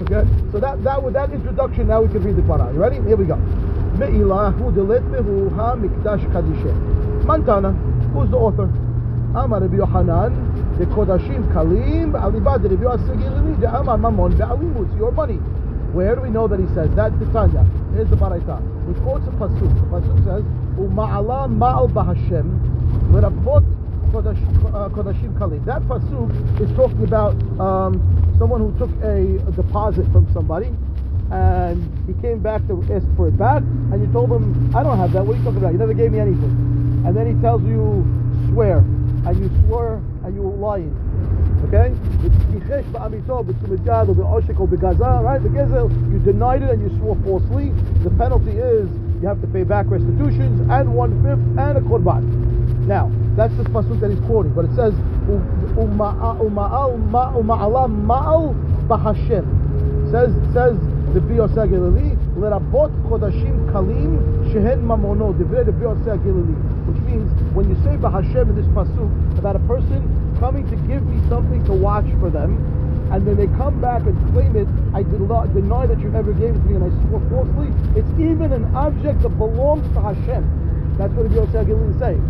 [0.04, 2.74] Okay, so that that with that introduction, now we can read the Quran.
[2.74, 2.96] You ready?
[3.08, 3.36] Here we go.
[3.98, 6.74] Me'ilahu delet behu ha mikdash kadishe.
[7.24, 7.72] Mantana,
[8.14, 8.68] who's the author?
[9.36, 15.12] Amar Rabbi Yohanan, the Kodashim Kalim, Alibad Rabbi Yosegilini, the Amar Mamon, the Alimut, your
[15.12, 15.40] money.
[15.94, 17.14] Where do we know that he says that?
[17.20, 17.62] Titania.
[17.94, 18.58] Here's the Baraita.
[18.90, 19.70] He quotes a pasuk.
[19.78, 22.50] The pasuk says, "Uma'ala ma'al bahashem,
[23.14, 23.62] lerabot
[24.12, 24.42] kodash,
[24.74, 28.02] uh, kodashim kalim." That pasuk is talking about um,
[28.40, 30.74] someone who took a, a deposit from somebody,
[31.30, 34.98] and he came back to ask for it back, and you told him, "I don't
[34.98, 35.24] have that.
[35.24, 35.74] What are you talking about?
[35.74, 38.02] You never gave me anything." And then he tells you,
[38.50, 41.13] "Swear," and you swore, and you were lying.
[41.68, 41.94] Okay?
[42.24, 45.42] It's ba'amito, b'tzumidgad, or b'oshek, or b'gaza, right?
[45.42, 47.72] B'gezel, you denied it and you swore falsely.
[48.04, 48.90] The penalty is
[49.22, 52.24] you have to pay back restitutions and one-fifth and a korban.
[52.88, 54.94] Now, that's the pasuk that he's quoting, but it says,
[55.76, 58.54] "Uma'a- uma'al ma- uma'ala ma'al
[58.88, 59.46] b'Hashem.
[60.12, 60.78] Says, says
[61.14, 64.20] the Biyoseh Gilili, lerabot kodashim kalim
[64.52, 65.34] shehen mamono.
[65.34, 67.32] Which means,
[67.94, 70.02] say b'Hashem in this pasuk, about a person
[70.40, 72.58] coming to give me something to watch for them,
[73.12, 76.60] and then they come back and claim it, I deny that you ever gave it
[76.60, 80.96] to me and I swore falsely, it's even an object that belongs to Hashem.
[80.98, 82.22] That's what the Yosef Gilil is saying.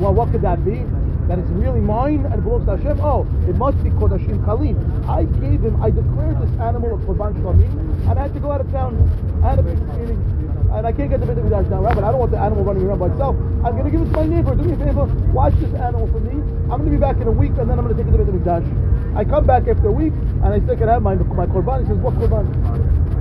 [0.00, 0.86] Well, what could that be?
[1.28, 3.00] That it's really mine and belongs to Hashem?
[3.00, 4.78] Oh, it must be Kodashim Kalim.
[5.06, 8.50] I gave him, I declared this animal a Korban Shlamim, and I had to go
[8.50, 8.98] out of town.
[9.44, 10.31] I had a business meeting.
[10.72, 11.94] And I can't get the now, right?
[11.94, 13.36] But I don't want the animal running around by itself.
[13.60, 14.56] I'm going to give it to my neighbor.
[14.56, 15.04] Do me a favor.
[15.30, 16.40] Watch this animal for me.
[16.72, 18.16] I'm going to be back in a week, and then I'm going to take it
[18.16, 18.64] to the HaMikdash.
[19.14, 21.84] I come back after a week, and I still can have my, my Korban.
[21.84, 22.48] He says, what Korban?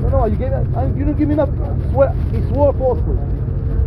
[0.01, 0.55] No, no, you gave.
[0.55, 1.59] I, you didn't give me nothing.
[1.91, 3.19] Swear, he swore falsely.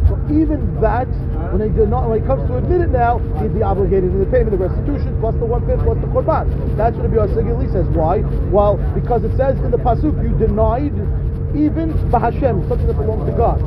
[0.07, 1.09] So even that,
[1.49, 4.19] when they did not, when he comes to admit it now, he'd be obligated to
[4.21, 6.45] the payment of restitution plus the one fifth plus the korban.
[6.77, 7.89] That's what the Biyasegili says.
[7.97, 8.21] Why?
[8.53, 10.93] Well, because it says in the pasuk you denied
[11.57, 13.61] even Bahashem, something that belongs to God.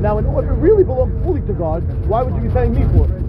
[0.00, 2.82] Now, in order to really belong fully to God, why would you be paying me
[2.96, 3.22] for it?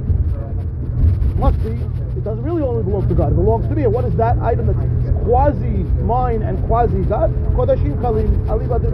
[1.38, 1.78] Must be.
[2.18, 3.34] It doesn't really only belong to God.
[3.34, 3.84] It belongs to me.
[3.84, 4.80] And what is that item that's
[5.26, 7.34] quasi mine and quasi God?
[7.54, 8.94] Kodashim Kalim, Ali Badir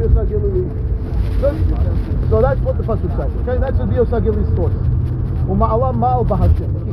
[2.29, 3.31] So that's what the pasuk says.
[3.43, 4.73] Okay, that's the Biosagili's source.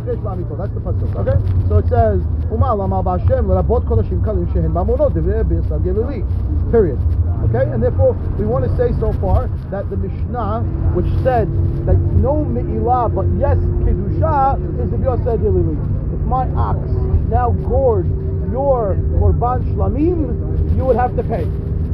[0.06, 1.14] That's the pasuk.
[1.16, 6.22] Okay, so it says Uma'ala ma'al bahashem l'rabot kodashim kalim shehen mamonot divrei Biosagili.
[6.70, 7.25] Period.
[7.46, 10.62] Okay, and therefore we want to say so far that the Mishnah,
[10.94, 11.46] which said
[11.86, 13.56] that no me'ilah but yes
[13.86, 15.78] kedusha, is the Biosagili.
[16.14, 16.82] If my ox
[17.30, 18.06] now gored
[18.50, 21.44] your korban shlamim, you would have to pay.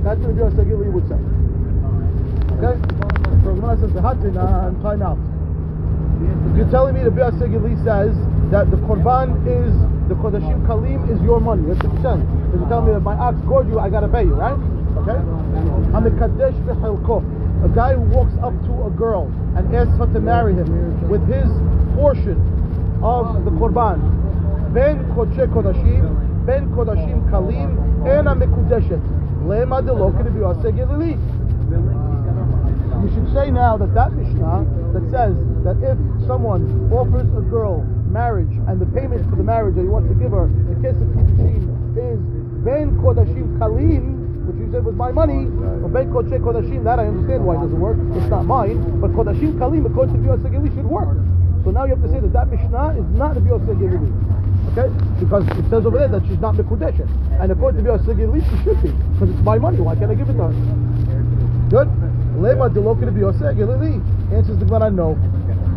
[0.03, 1.21] That's what the Biosagili would say.
[2.57, 2.79] Okay?
[3.45, 5.19] So Gemara says the Hatina and time out.
[6.57, 8.15] You're telling me the Bias Segili says
[8.53, 9.75] that the Korban is
[10.09, 11.67] the Kodashim Kalim is your money.
[11.67, 12.23] That's what you're saying.
[12.47, 14.55] Because you're telling me that my ox gored you, I gotta pay you, right?
[14.99, 15.19] Okay?
[15.95, 16.13] I'm a.
[17.63, 21.23] A guy who walks up to a girl and asks her to marry him with
[21.29, 21.47] his
[21.95, 22.35] portion
[23.03, 24.03] of the Korban.
[24.75, 27.71] Ben Kodshe Kodashim, Ben Kalim,
[28.03, 29.23] Ena Mekudeshet.
[29.47, 31.19] Lema Delo Bias Segili.
[33.03, 37.83] You should say now that that Mishnah that says that if someone offers a girl
[38.07, 40.95] marriage and the payment for the marriage that he wants to give her, the kiss
[40.95, 41.11] of
[41.99, 42.21] is
[42.63, 44.22] ben kodashim kalim,
[44.73, 45.45] said was my money,
[45.85, 46.83] or ben kodshe kodashim.
[46.83, 48.01] That I understand why it doesn't work.
[48.17, 51.13] It's not mine, but kodashim kalim according to the Sagili should work.
[51.65, 54.09] So now you have to say that that Mishnah is not the Sagili.
[54.73, 54.89] Okay?
[55.21, 57.07] Because it says over there that she's not Mekudeshet.
[57.39, 58.91] And according to the Sagili, she should be.
[59.13, 59.79] Because it's my money.
[59.79, 60.55] Why can't I give it to her?
[61.69, 61.89] Good.
[62.41, 64.01] Lema delokin to be Gilili.
[64.33, 65.15] Answers the Gemara, no.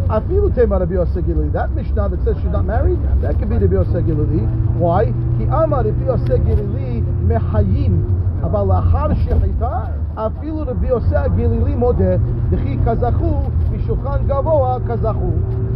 [0.07, 1.51] Afilu tema to be Gilili.
[1.51, 4.47] That Mishnah that says she's not married, that could be to be Gilili.
[4.79, 5.05] Why?
[5.37, 8.14] Ki amar if Gilili mehayim.
[8.42, 9.80] אבל לאחר שחיטה
[10.14, 12.16] אפילו רבי יוסי הגלילי מודה,
[12.50, 13.40] דכי כזכו,
[13.72, 15.30] משולחן גבוה כזכו.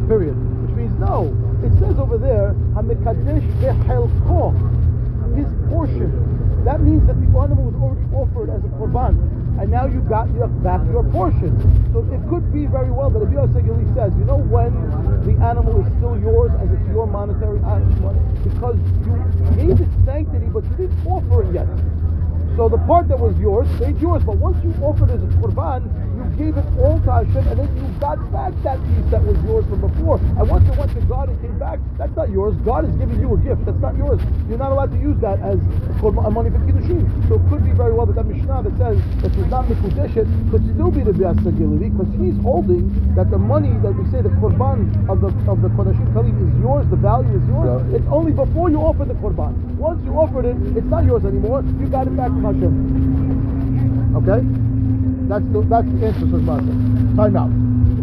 [0.08, 0.36] Period.
[0.62, 1.32] Which means no.
[1.66, 4.52] It says over there, המקדש בחלקו,
[5.34, 6.10] his portion.
[6.64, 9.14] That means that the animal was already offered as a korban.
[9.60, 11.52] And now you got your, back your portion.
[11.92, 14.72] So it could be very well that if Yosef Gili says, you know when
[15.28, 19.14] the animal is still yours as it's your monetary item, because you
[19.56, 21.68] gave it sanctity, but you didn't offer it yet.
[22.59, 25.27] So the part that was yours stayed yours, but once you offered it as a
[25.39, 26.08] you
[26.39, 29.67] gave it all to Hashem, and then you got back that piece that was yours
[29.67, 30.23] from before.
[30.39, 32.55] And once it went to God and came back, that's not yours.
[32.63, 33.67] God is giving you a gift.
[33.67, 34.23] That's not yours.
[34.47, 35.59] You're not allowed to use that as
[35.99, 37.03] korban, money for kiddushin.
[37.27, 40.25] So it could be very well that that Mishnah that says that she's not mikudeshet
[40.49, 42.87] could still be the biasa gilili, because he's holding
[43.19, 46.55] that the money that we say the korban of the of the kodashim kalim is
[46.63, 46.87] yours.
[46.87, 47.83] The value is yours.
[47.91, 47.99] Yeah.
[47.99, 49.59] It's only before you offer the korban.
[49.75, 51.67] Once you offered it, it's not yours anymore.
[51.83, 54.15] You got it back from Hashem.
[54.23, 54.68] Okay?
[55.29, 56.73] That's the that's the to Masa.
[57.13, 57.53] Time out.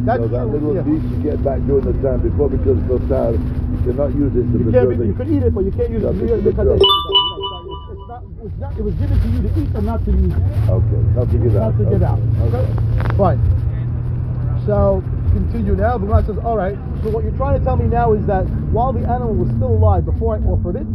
[0.06, 0.86] That's so that little yeah.
[0.86, 4.46] piece you get back during the time before because it's Kotar, you cannot use it
[4.46, 6.78] to You, preserve can't, you can eat it, but you can't use it because because
[6.78, 8.78] it's, not, it's not.
[8.78, 10.38] It was given to you to eat and not to use.
[10.70, 11.74] Okay, not to give out.
[11.74, 12.14] Not to give okay.
[12.14, 12.22] out.
[12.46, 12.64] Okay.
[13.18, 13.42] Fine.
[14.62, 15.02] So
[15.34, 15.98] continue now.
[15.98, 16.78] The Gemara says, all right.
[17.02, 19.74] So what you're trying to tell me now is that while the animal was still
[19.74, 20.86] alive before I offered it,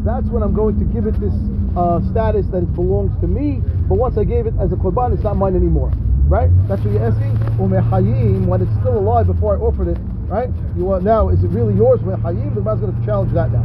[0.00, 1.36] that's when I'm going to give it this
[1.76, 3.60] uh, status that it belongs to me.
[3.88, 5.92] But once I gave it as a korban, it's not mine anymore.
[6.26, 6.48] Right?
[6.68, 7.36] That's what you're asking.
[7.60, 10.48] Umehayim, when it's still alive before I offered it, right?
[10.76, 12.00] You want now, is it really yours?
[12.00, 13.64] Umehayim, the Gemara's going to challenge that now.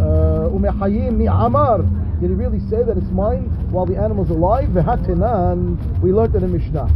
[0.00, 1.82] Uh, Umehayim mi amar.
[2.20, 4.68] Did he really say that it's mine while the animal's alive?
[4.70, 5.76] Vehatinan.
[6.00, 6.88] We learned in the Mishnah.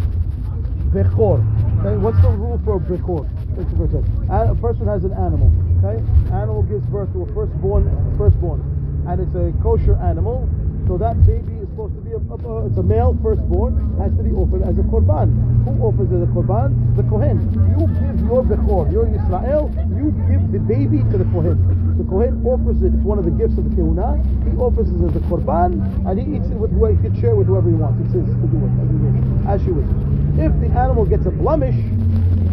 [0.95, 1.43] Bechor.
[1.83, 3.27] Okay, what's the rule for a bechor?
[3.59, 5.51] A person has an animal.
[5.83, 6.01] Okay,
[6.33, 8.61] animal gives birth to a firstborn, firstborn,
[9.09, 10.49] and it's a kosher animal.
[10.87, 14.15] So that baby is supposed to be a, a, a- it's a male firstborn has
[14.17, 15.35] to be offered as a korban.
[15.67, 16.71] Who offers as a korban?
[16.95, 17.43] The kohen.
[17.75, 18.87] You give your bechor.
[18.95, 19.67] You're Israel.
[19.99, 21.59] You give the baby to the kohen.
[21.99, 22.95] The kohen offers it.
[22.95, 24.23] It's one of the gifts of the kehuna.
[24.47, 27.35] He offers it as a korban, and he eats it with whoever he can share
[27.35, 27.99] with whoever he wants.
[28.07, 29.99] It's his to do it as he wishes, as she wishes.
[30.39, 31.75] If the animal gets a blemish,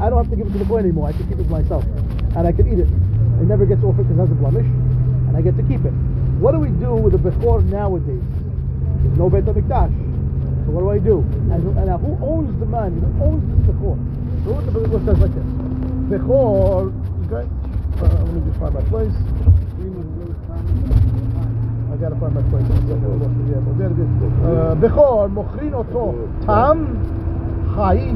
[0.02, 1.06] I don't have to give it to the kohen anymore.
[1.10, 1.86] I can keep it myself,
[2.34, 2.90] and I can eat it.
[2.90, 4.66] It never gets offered because it has a blemish,
[5.30, 5.94] and I get to keep it.
[6.40, 8.24] What do we do with the Bechor nowadays?
[9.04, 9.92] There's no Beit HaMikdash.
[10.66, 11.20] So what do I do?
[11.52, 13.00] And, and now who owns the money?
[13.00, 13.98] Who owns the Bechor?
[14.44, 15.48] So what the Bechor says like this.
[16.12, 16.92] Bechor,
[17.28, 17.48] okay,
[18.00, 19.16] uh, let me just find my place.
[21.92, 22.68] I gotta find my place.
[24.44, 27.00] Uh, Bechor, mochrin oto tam
[27.76, 28.12] chai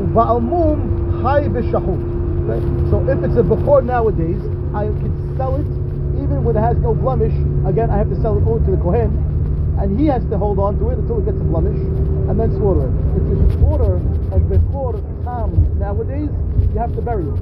[0.00, 2.00] uba'al mum chai b'shahut.
[2.90, 4.40] So if it's a Bechor nowadays,
[4.72, 5.66] I can sell it
[6.16, 7.34] even when it has no blemish.
[7.66, 9.12] Again, I have to sell it only to the kohen,
[9.80, 11.78] and he has to hold on to it until it gets a blemish,
[12.28, 12.94] and then slaughter it.
[13.16, 14.00] If you slaughter
[14.32, 16.30] a bechor tam nowadays,
[16.72, 17.38] you have to bury it.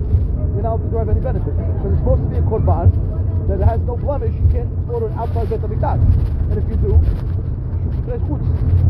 [0.55, 2.91] You're not to derive any benefit because it's supposed to be a korban
[3.49, 4.35] that has no blemish.
[4.35, 6.03] You can't slaughter it outside Beit Hamikdash,
[6.51, 6.99] and if you do.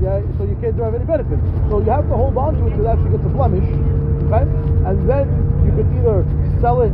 [0.03, 1.39] Yeah, so you can't derive any benefit.
[1.71, 3.69] So you have to hold on to it until it actually gets a blemish?
[4.85, 5.31] And then
[5.65, 6.27] you could either
[6.61, 6.93] sell it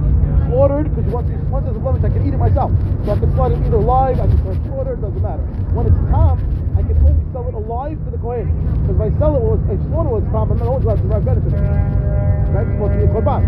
[0.50, 2.70] slaughtered, because once, it's- once there's a blemish, I can eat it myself.
[3.06, 5.44] So I can sell it either live, I can sell it slaughtered, doesn't matter.
[5.72, 6.36] When it's tam,
[6.76, 8.50] I can only sell it alive to the kohen.
[8.82, 11.00] Because if I sell it, well, I slaughter it, it's tam, I'm not always allowed
[11.00, 11.52] to derive benefit.
[11.54, 12.66] Right?
[12.66, 13.42] It's supposed to be a korban.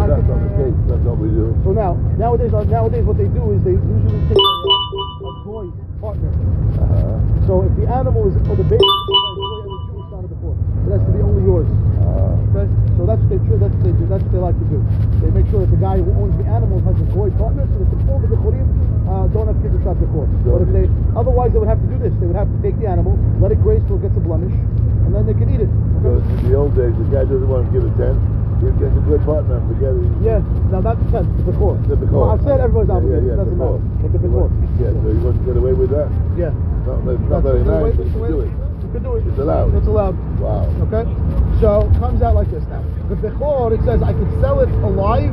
[0.00, 0.76] That's not the case.
[0.88, 1.52] That's what we do.
[1.62, 5.68] So now, nowadays, uh, nowadays, what they do is they usually take a, boy
[6.00, 6.32] partner.
[6.32, 7.46] Uh-huh.
[7.46, 10.56] So if the animal is, or the baby, Jewish son of the poor,
[10.88, 11.68] it has to be only yours.
[13.00, 14.04] So that's what they tr- that's what they do.
[14.12, 14.78] That's what they like to do.
[15.24, 17.80] They make sure that the guy who owns the animals has a goy partner, so
[17.80, 18.68] that the all the bechorim
[19.08, 20.28] uh, don't have kiddush at bechor.
[20.44, 20.84] But if they,
[21.16, 22.12] otherwise, they would have to do this.
[22.20, 24.52] They would have to take the animal, let it graze till it gets a blemish,
[24.52, 25.72] and then they can eat it.
[26.04, 28.20] so in the old days, the guy doesn't want to give a ten.
[28.60, 30.04] He gets a good partner forget it.
[30.20, 30.44] Yeah.
[30.68, 31.28] Now that's the sense.
[31.40, 31.80] The bechor.
[31.88, 32.20] The bechor.
[32.20, 33.08] Well, I've said Yeah, obligated.
[33.08, 33.80] yeah, yeah, it doesn't matter.
[34.04, 34.48] But the bechor.
[34.76, 36.12] Yeah, so he wants to get away with that.
[36.36, 36.52] Yeah.
[36.84, 37.00] Not,
[37.32, 38.52] not very nice, but you can do it.
[38.52, 39.24] You can do it.
[39.24, 39.72] It's allowed.
[39.72, 40.16] It's allowed.
[40.40, 40.64] Wow.
[40.88, 41.04] Okay?
[41.60, 42.82] So it comes out like this now.
[43.12, 45.30] The Bechor, it says I could sell it alive,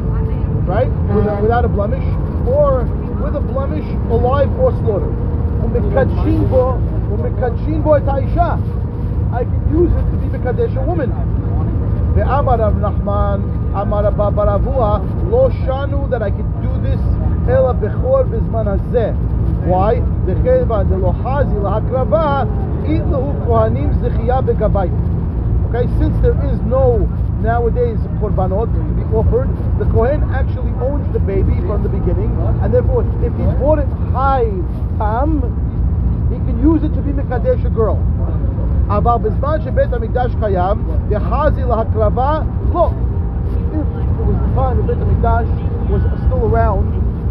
[0.67, 0.91] right?
[1.15, 2.03] Without, without a blemish,
[2.43, 2.83] or
[3.23, 5.15] with a blemish, alive or slaughtered.
[9.33, 10.39] I can use it to be a
[10.75, 11.09] a woman.
[12.15, 13.43] The Amar Rav Nachman,
[13.79, 16.99] Amar Rabbah bar Avuha, Lo Shanu, that I could do this,
[17.47, 19.15] Ela Bechor Bizman Hazeh.
[19.65, 19.95] Why?
[20.25, 21.79] The Cheva, the Lohazi, La
[25.72, 27.08] Okay, since there is no
[27.40, 32.30] nowadays korbanot to be offered, the kohen actually owns the baby from the beginning,
[32.62, 34.52] and therefore, if he bought it high
[34.98, 35.40] tam,
[36.30, 37.98] he can use it to be mekadesh a girl.
[38.88, 40.78] אבל בזמן שבית המקדש קיים,
[41.10, 42.40] יחזי להקרבה,
[42.74, 42.90] לא.
[43.72, 45.48] If it was the time that Beit HaMikdash
[45.90, 46.86] was still around,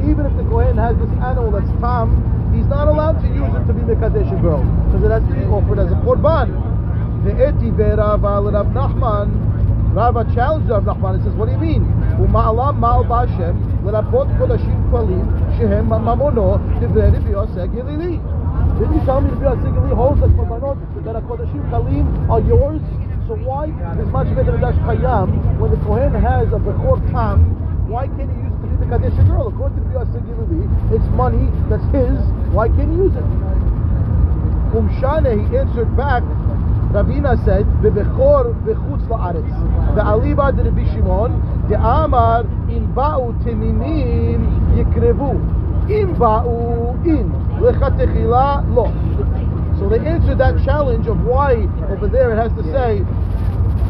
[0.09, 2.07] even if the Kohen has this animal that's tam,
[2.56, 5.34] he's not allowed to use it to be Mekadesh a girl, because it has to
[5.36, 6.50] be offered as a korban.
[7.22, 9.28] Ve'eti ve'rava l'Rav Nachman,
[9.94, 11.84] Rava challenged Rav Nachman and says, what do you mean?
[12.20, 15.26] Uma'alam ma'al ba'ashem, l'rapot kodashim kalim,
[15.56, 18.20] shehem mamono, divrei Rabbi Yosef Gilili.
[18.78, 22.40] Didn't you tell me Rabbi Yosef Gilili holds that korbanot, that a kodashim kalim are
[22.40, 22.80] yours?
[23.26, 23.66] So why,
[24.14, 27.42] much better than Kayam, when the Kohen has a Bechor Tam,
[27.90, 28.45] why can't he
[28.78, 29.48] the Kaddish girl?
[29.48, 32.18] According to Rabbi Yosef Gilili, it's money that's his,
[32.52, 33.26] why can't he use it?
[34.76, 36.22] Umshane, he answered back,
[36.92, 44.46] Ravina said, "Bebechor bechutz laaretz." The aliba de Rabbi Shimon, the Amar in ba'u teminim
[44.76, 48.86] yikrevu, in ba'u in lechatechila lo.
[49.78, 53.02] So they answered that challenge of why over there it has to say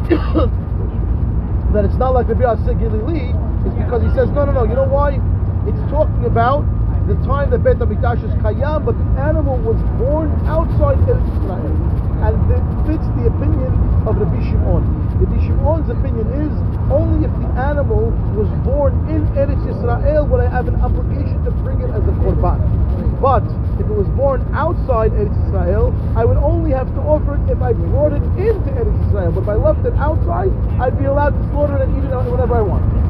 [1.73, 4.63] that it's not like the Yosef Gilili is because he says no, no, no.
[4.63, 5.19] You know why?
[5.67, 6.63] It's talking about
[7.07, 11.71] the time that Beit Hamikdash is Kayam, but the animal was born outside Eretz Israel,
[12.19, 13.71] and it fits the opinion
[14.03, 14.83] of Rabbi Shimon.
[15.23, 16.51] Rabbi Shimon's opinion is
[16.91, 21.51] only if the animal was born in Eretz Israel would I have an obligation to
[21.63, 22.59] bring it as a korban.
[23.23, 23.47] But
[23.79, 27.63] if it was born outside Eretz Israel, I would only have to offer it if
[27.63, 29.31] I brought it into Eretz Israel.
[29.31, 32.11] But if I left it outside, I'd be allowed to slaughter it and eat it
[32.11, 33.06] whenever I want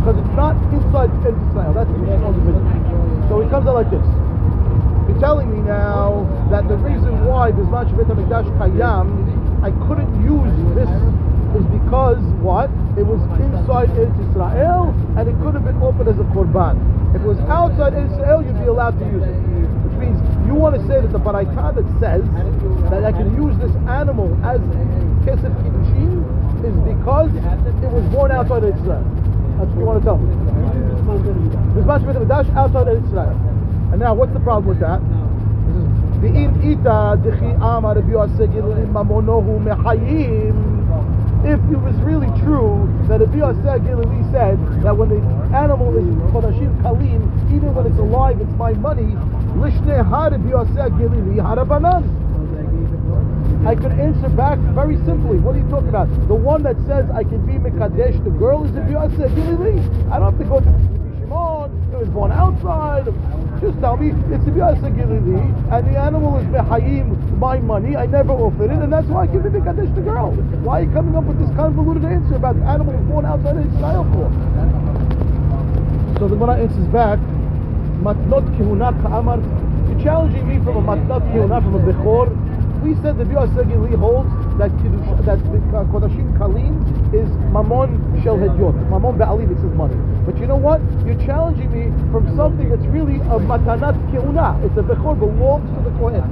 [0.00, 1.76] because it's not inside Eretz Israel.
[1.76, 3.28] That's the opinion.
[3.28, 4.00] So it comes out like this.
[5.12, 9.28] You're telling me now that the reason why Bizman Shabbat HaMikdash Kayam,
[9.60, 10.88] I couldn't use this
[11.52, 12.72] is because what?
[12.96, 14.88] It was inside Eretz Israel
[15.20, 16.80] and it could have been offered as a korban.
[17.12, 19.36] If it was outside Israel, you'd be allowed to use it.
[19.84, 20.16] Which means
[20.48, 22.24] you want to say that the Baraita that says
[22.88, 24.64] that I can use this animal as
[25.28, 26.24] kesef kiddushin
[26.64, 29.04] is because it was born outside Israel.
[29.60, 30.32] That's what you want to tell them.
[31.76, 33.36] Bismash Beit Hamikdash outside of Israel.
[33.92, 35.04] And now, what's the problem with that?
[41.42, 45.20] If it was really true that the Yosef Gilili said that when the
[45.54, 47.20] animal is Kodashim Kalim,
[47.54, 49.12] even when it's alive, it's my money,
[49.60, 52.29] Lishne Ha Rabbi Yosef Gilili Harabanan.
[53.66, 55.36] I could answer back very simply.
[55.38, 56.08] What are you talking about?
[56.28, 59.78] The one that says I can be Mekadesh, the girl is Rabbi Yosef Gilili.
[60.10, 60.72] I don't have to go to
[61.20, 63.04] Shimon, it was born outside.
[63.60, 65.44] Just tell me it's Rabbi Yosef Gilili,
[65.76, 67.96] and the animal is Mehayim, my money.
[67.96, 70.32] I never offered it, and that's why I give the Mekadesh the girl.
[70.64, 73.58] Why are you coming up with this convoluted answer about the animal was born outside
[73.60, 74.32] of Israel for?
[76.18, 77.20] So the Gemara answers back,
[78.00, 79.36] Matnot Kehuna Ka'amar.
[79.88, 82.28] You're challenging me from a Matnot Kehuna, from a Bechor.
[82.82, 84.72] We said the Biur Segili holds that
[85.28, 86.80] that uh, Kodashim Kalim
[87.12, 88.72] is Mamon Shel Hedyot.
[88.88, 89.96] Mamon Ba'alim, it's his money.
[90.24, 90.80] But you know what?
[91.04, 94.64] You're challenging me from something that's really a Matanat Kehuna.
[94.64, 96.24] It's a Bechor, belongs to the Kohen.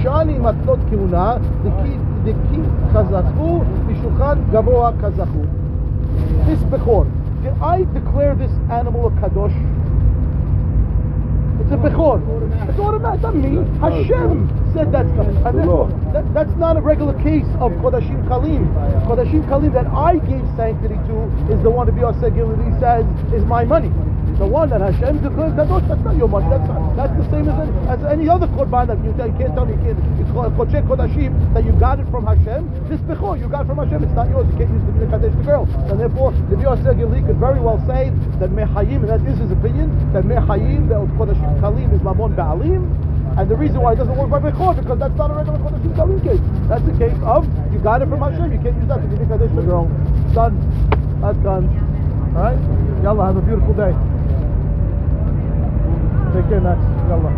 [0.00, 2.64] Shani Matnot Kehuna, the Ki, the Ki
[2.96, 5.44] Kazachu, Mishulchan Gavoa Kazachu.
[6.46, 7.04] This Bechor,
[7.42, 9.79] did I declare this animal a Kadosh?
[11.70, 12.18] It's a Bechor.
[12.68, 13.22] It's automatic.
[13.22, 13.62] Not me.
[13.78, 15.30] Hashem said that stuff.
[15.46, 15.86] And The law.
[16.10, 18.66] that, that's not a regular case of Kodashim Kalim.
[19.06, 23.46] Kodashim Kalim that I gave sanctity to is the one to be Gilili says is
[23.46, 23.86] my money
[24.40, 25.84] the one that Hashem declares kadosh.
[25.84, 26.48] That's not your money.
[26.48, 29.52] That's not, that's the same as any, as any other korban that you, you can't
[29.52, 30.00] tell you can't.
[30.16, 32.64] It's called kodesh kodashim that you got it from Hashem.
[32.88, 34.00] This bechor you got from Hashem.
[34.00, 34.48] It's not yours.
[34.56, 35.68] You can't use the kadosh the girl.
[35.92, 38.08] And therefore, the Yosef Gili could very well say
[38.40, 39.04] that mehayim.
[39.04, 39.92] That is his opinion.
[40.16, 42.88] That mehayim that kodashim kalim is mamon ba'alim.
[43.36, 45.94] And the reason why it doesn't work by Bechor because that's not a regular Kodashim
[45.94, 46.42] Kalim case.
[46.66, 49.20] That's the case of you got it from Hashem, you can't use that to be
[49.20, 49.86] the Kadesh girl.
[50.34, 50.58] Done.
[51.22, 51.70] That's done.
[52.34, 52.58] Alright?
[53.04, 53.94] Yalla, have a beautiful day.
[56.32, 56.78] Take care, Knox.
[57.08, 57.30] Yalla.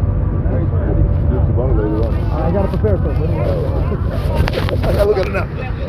[2.32, 3.16] I gotta prepare for it.
[4.84, 5.82] I gotta look at it now.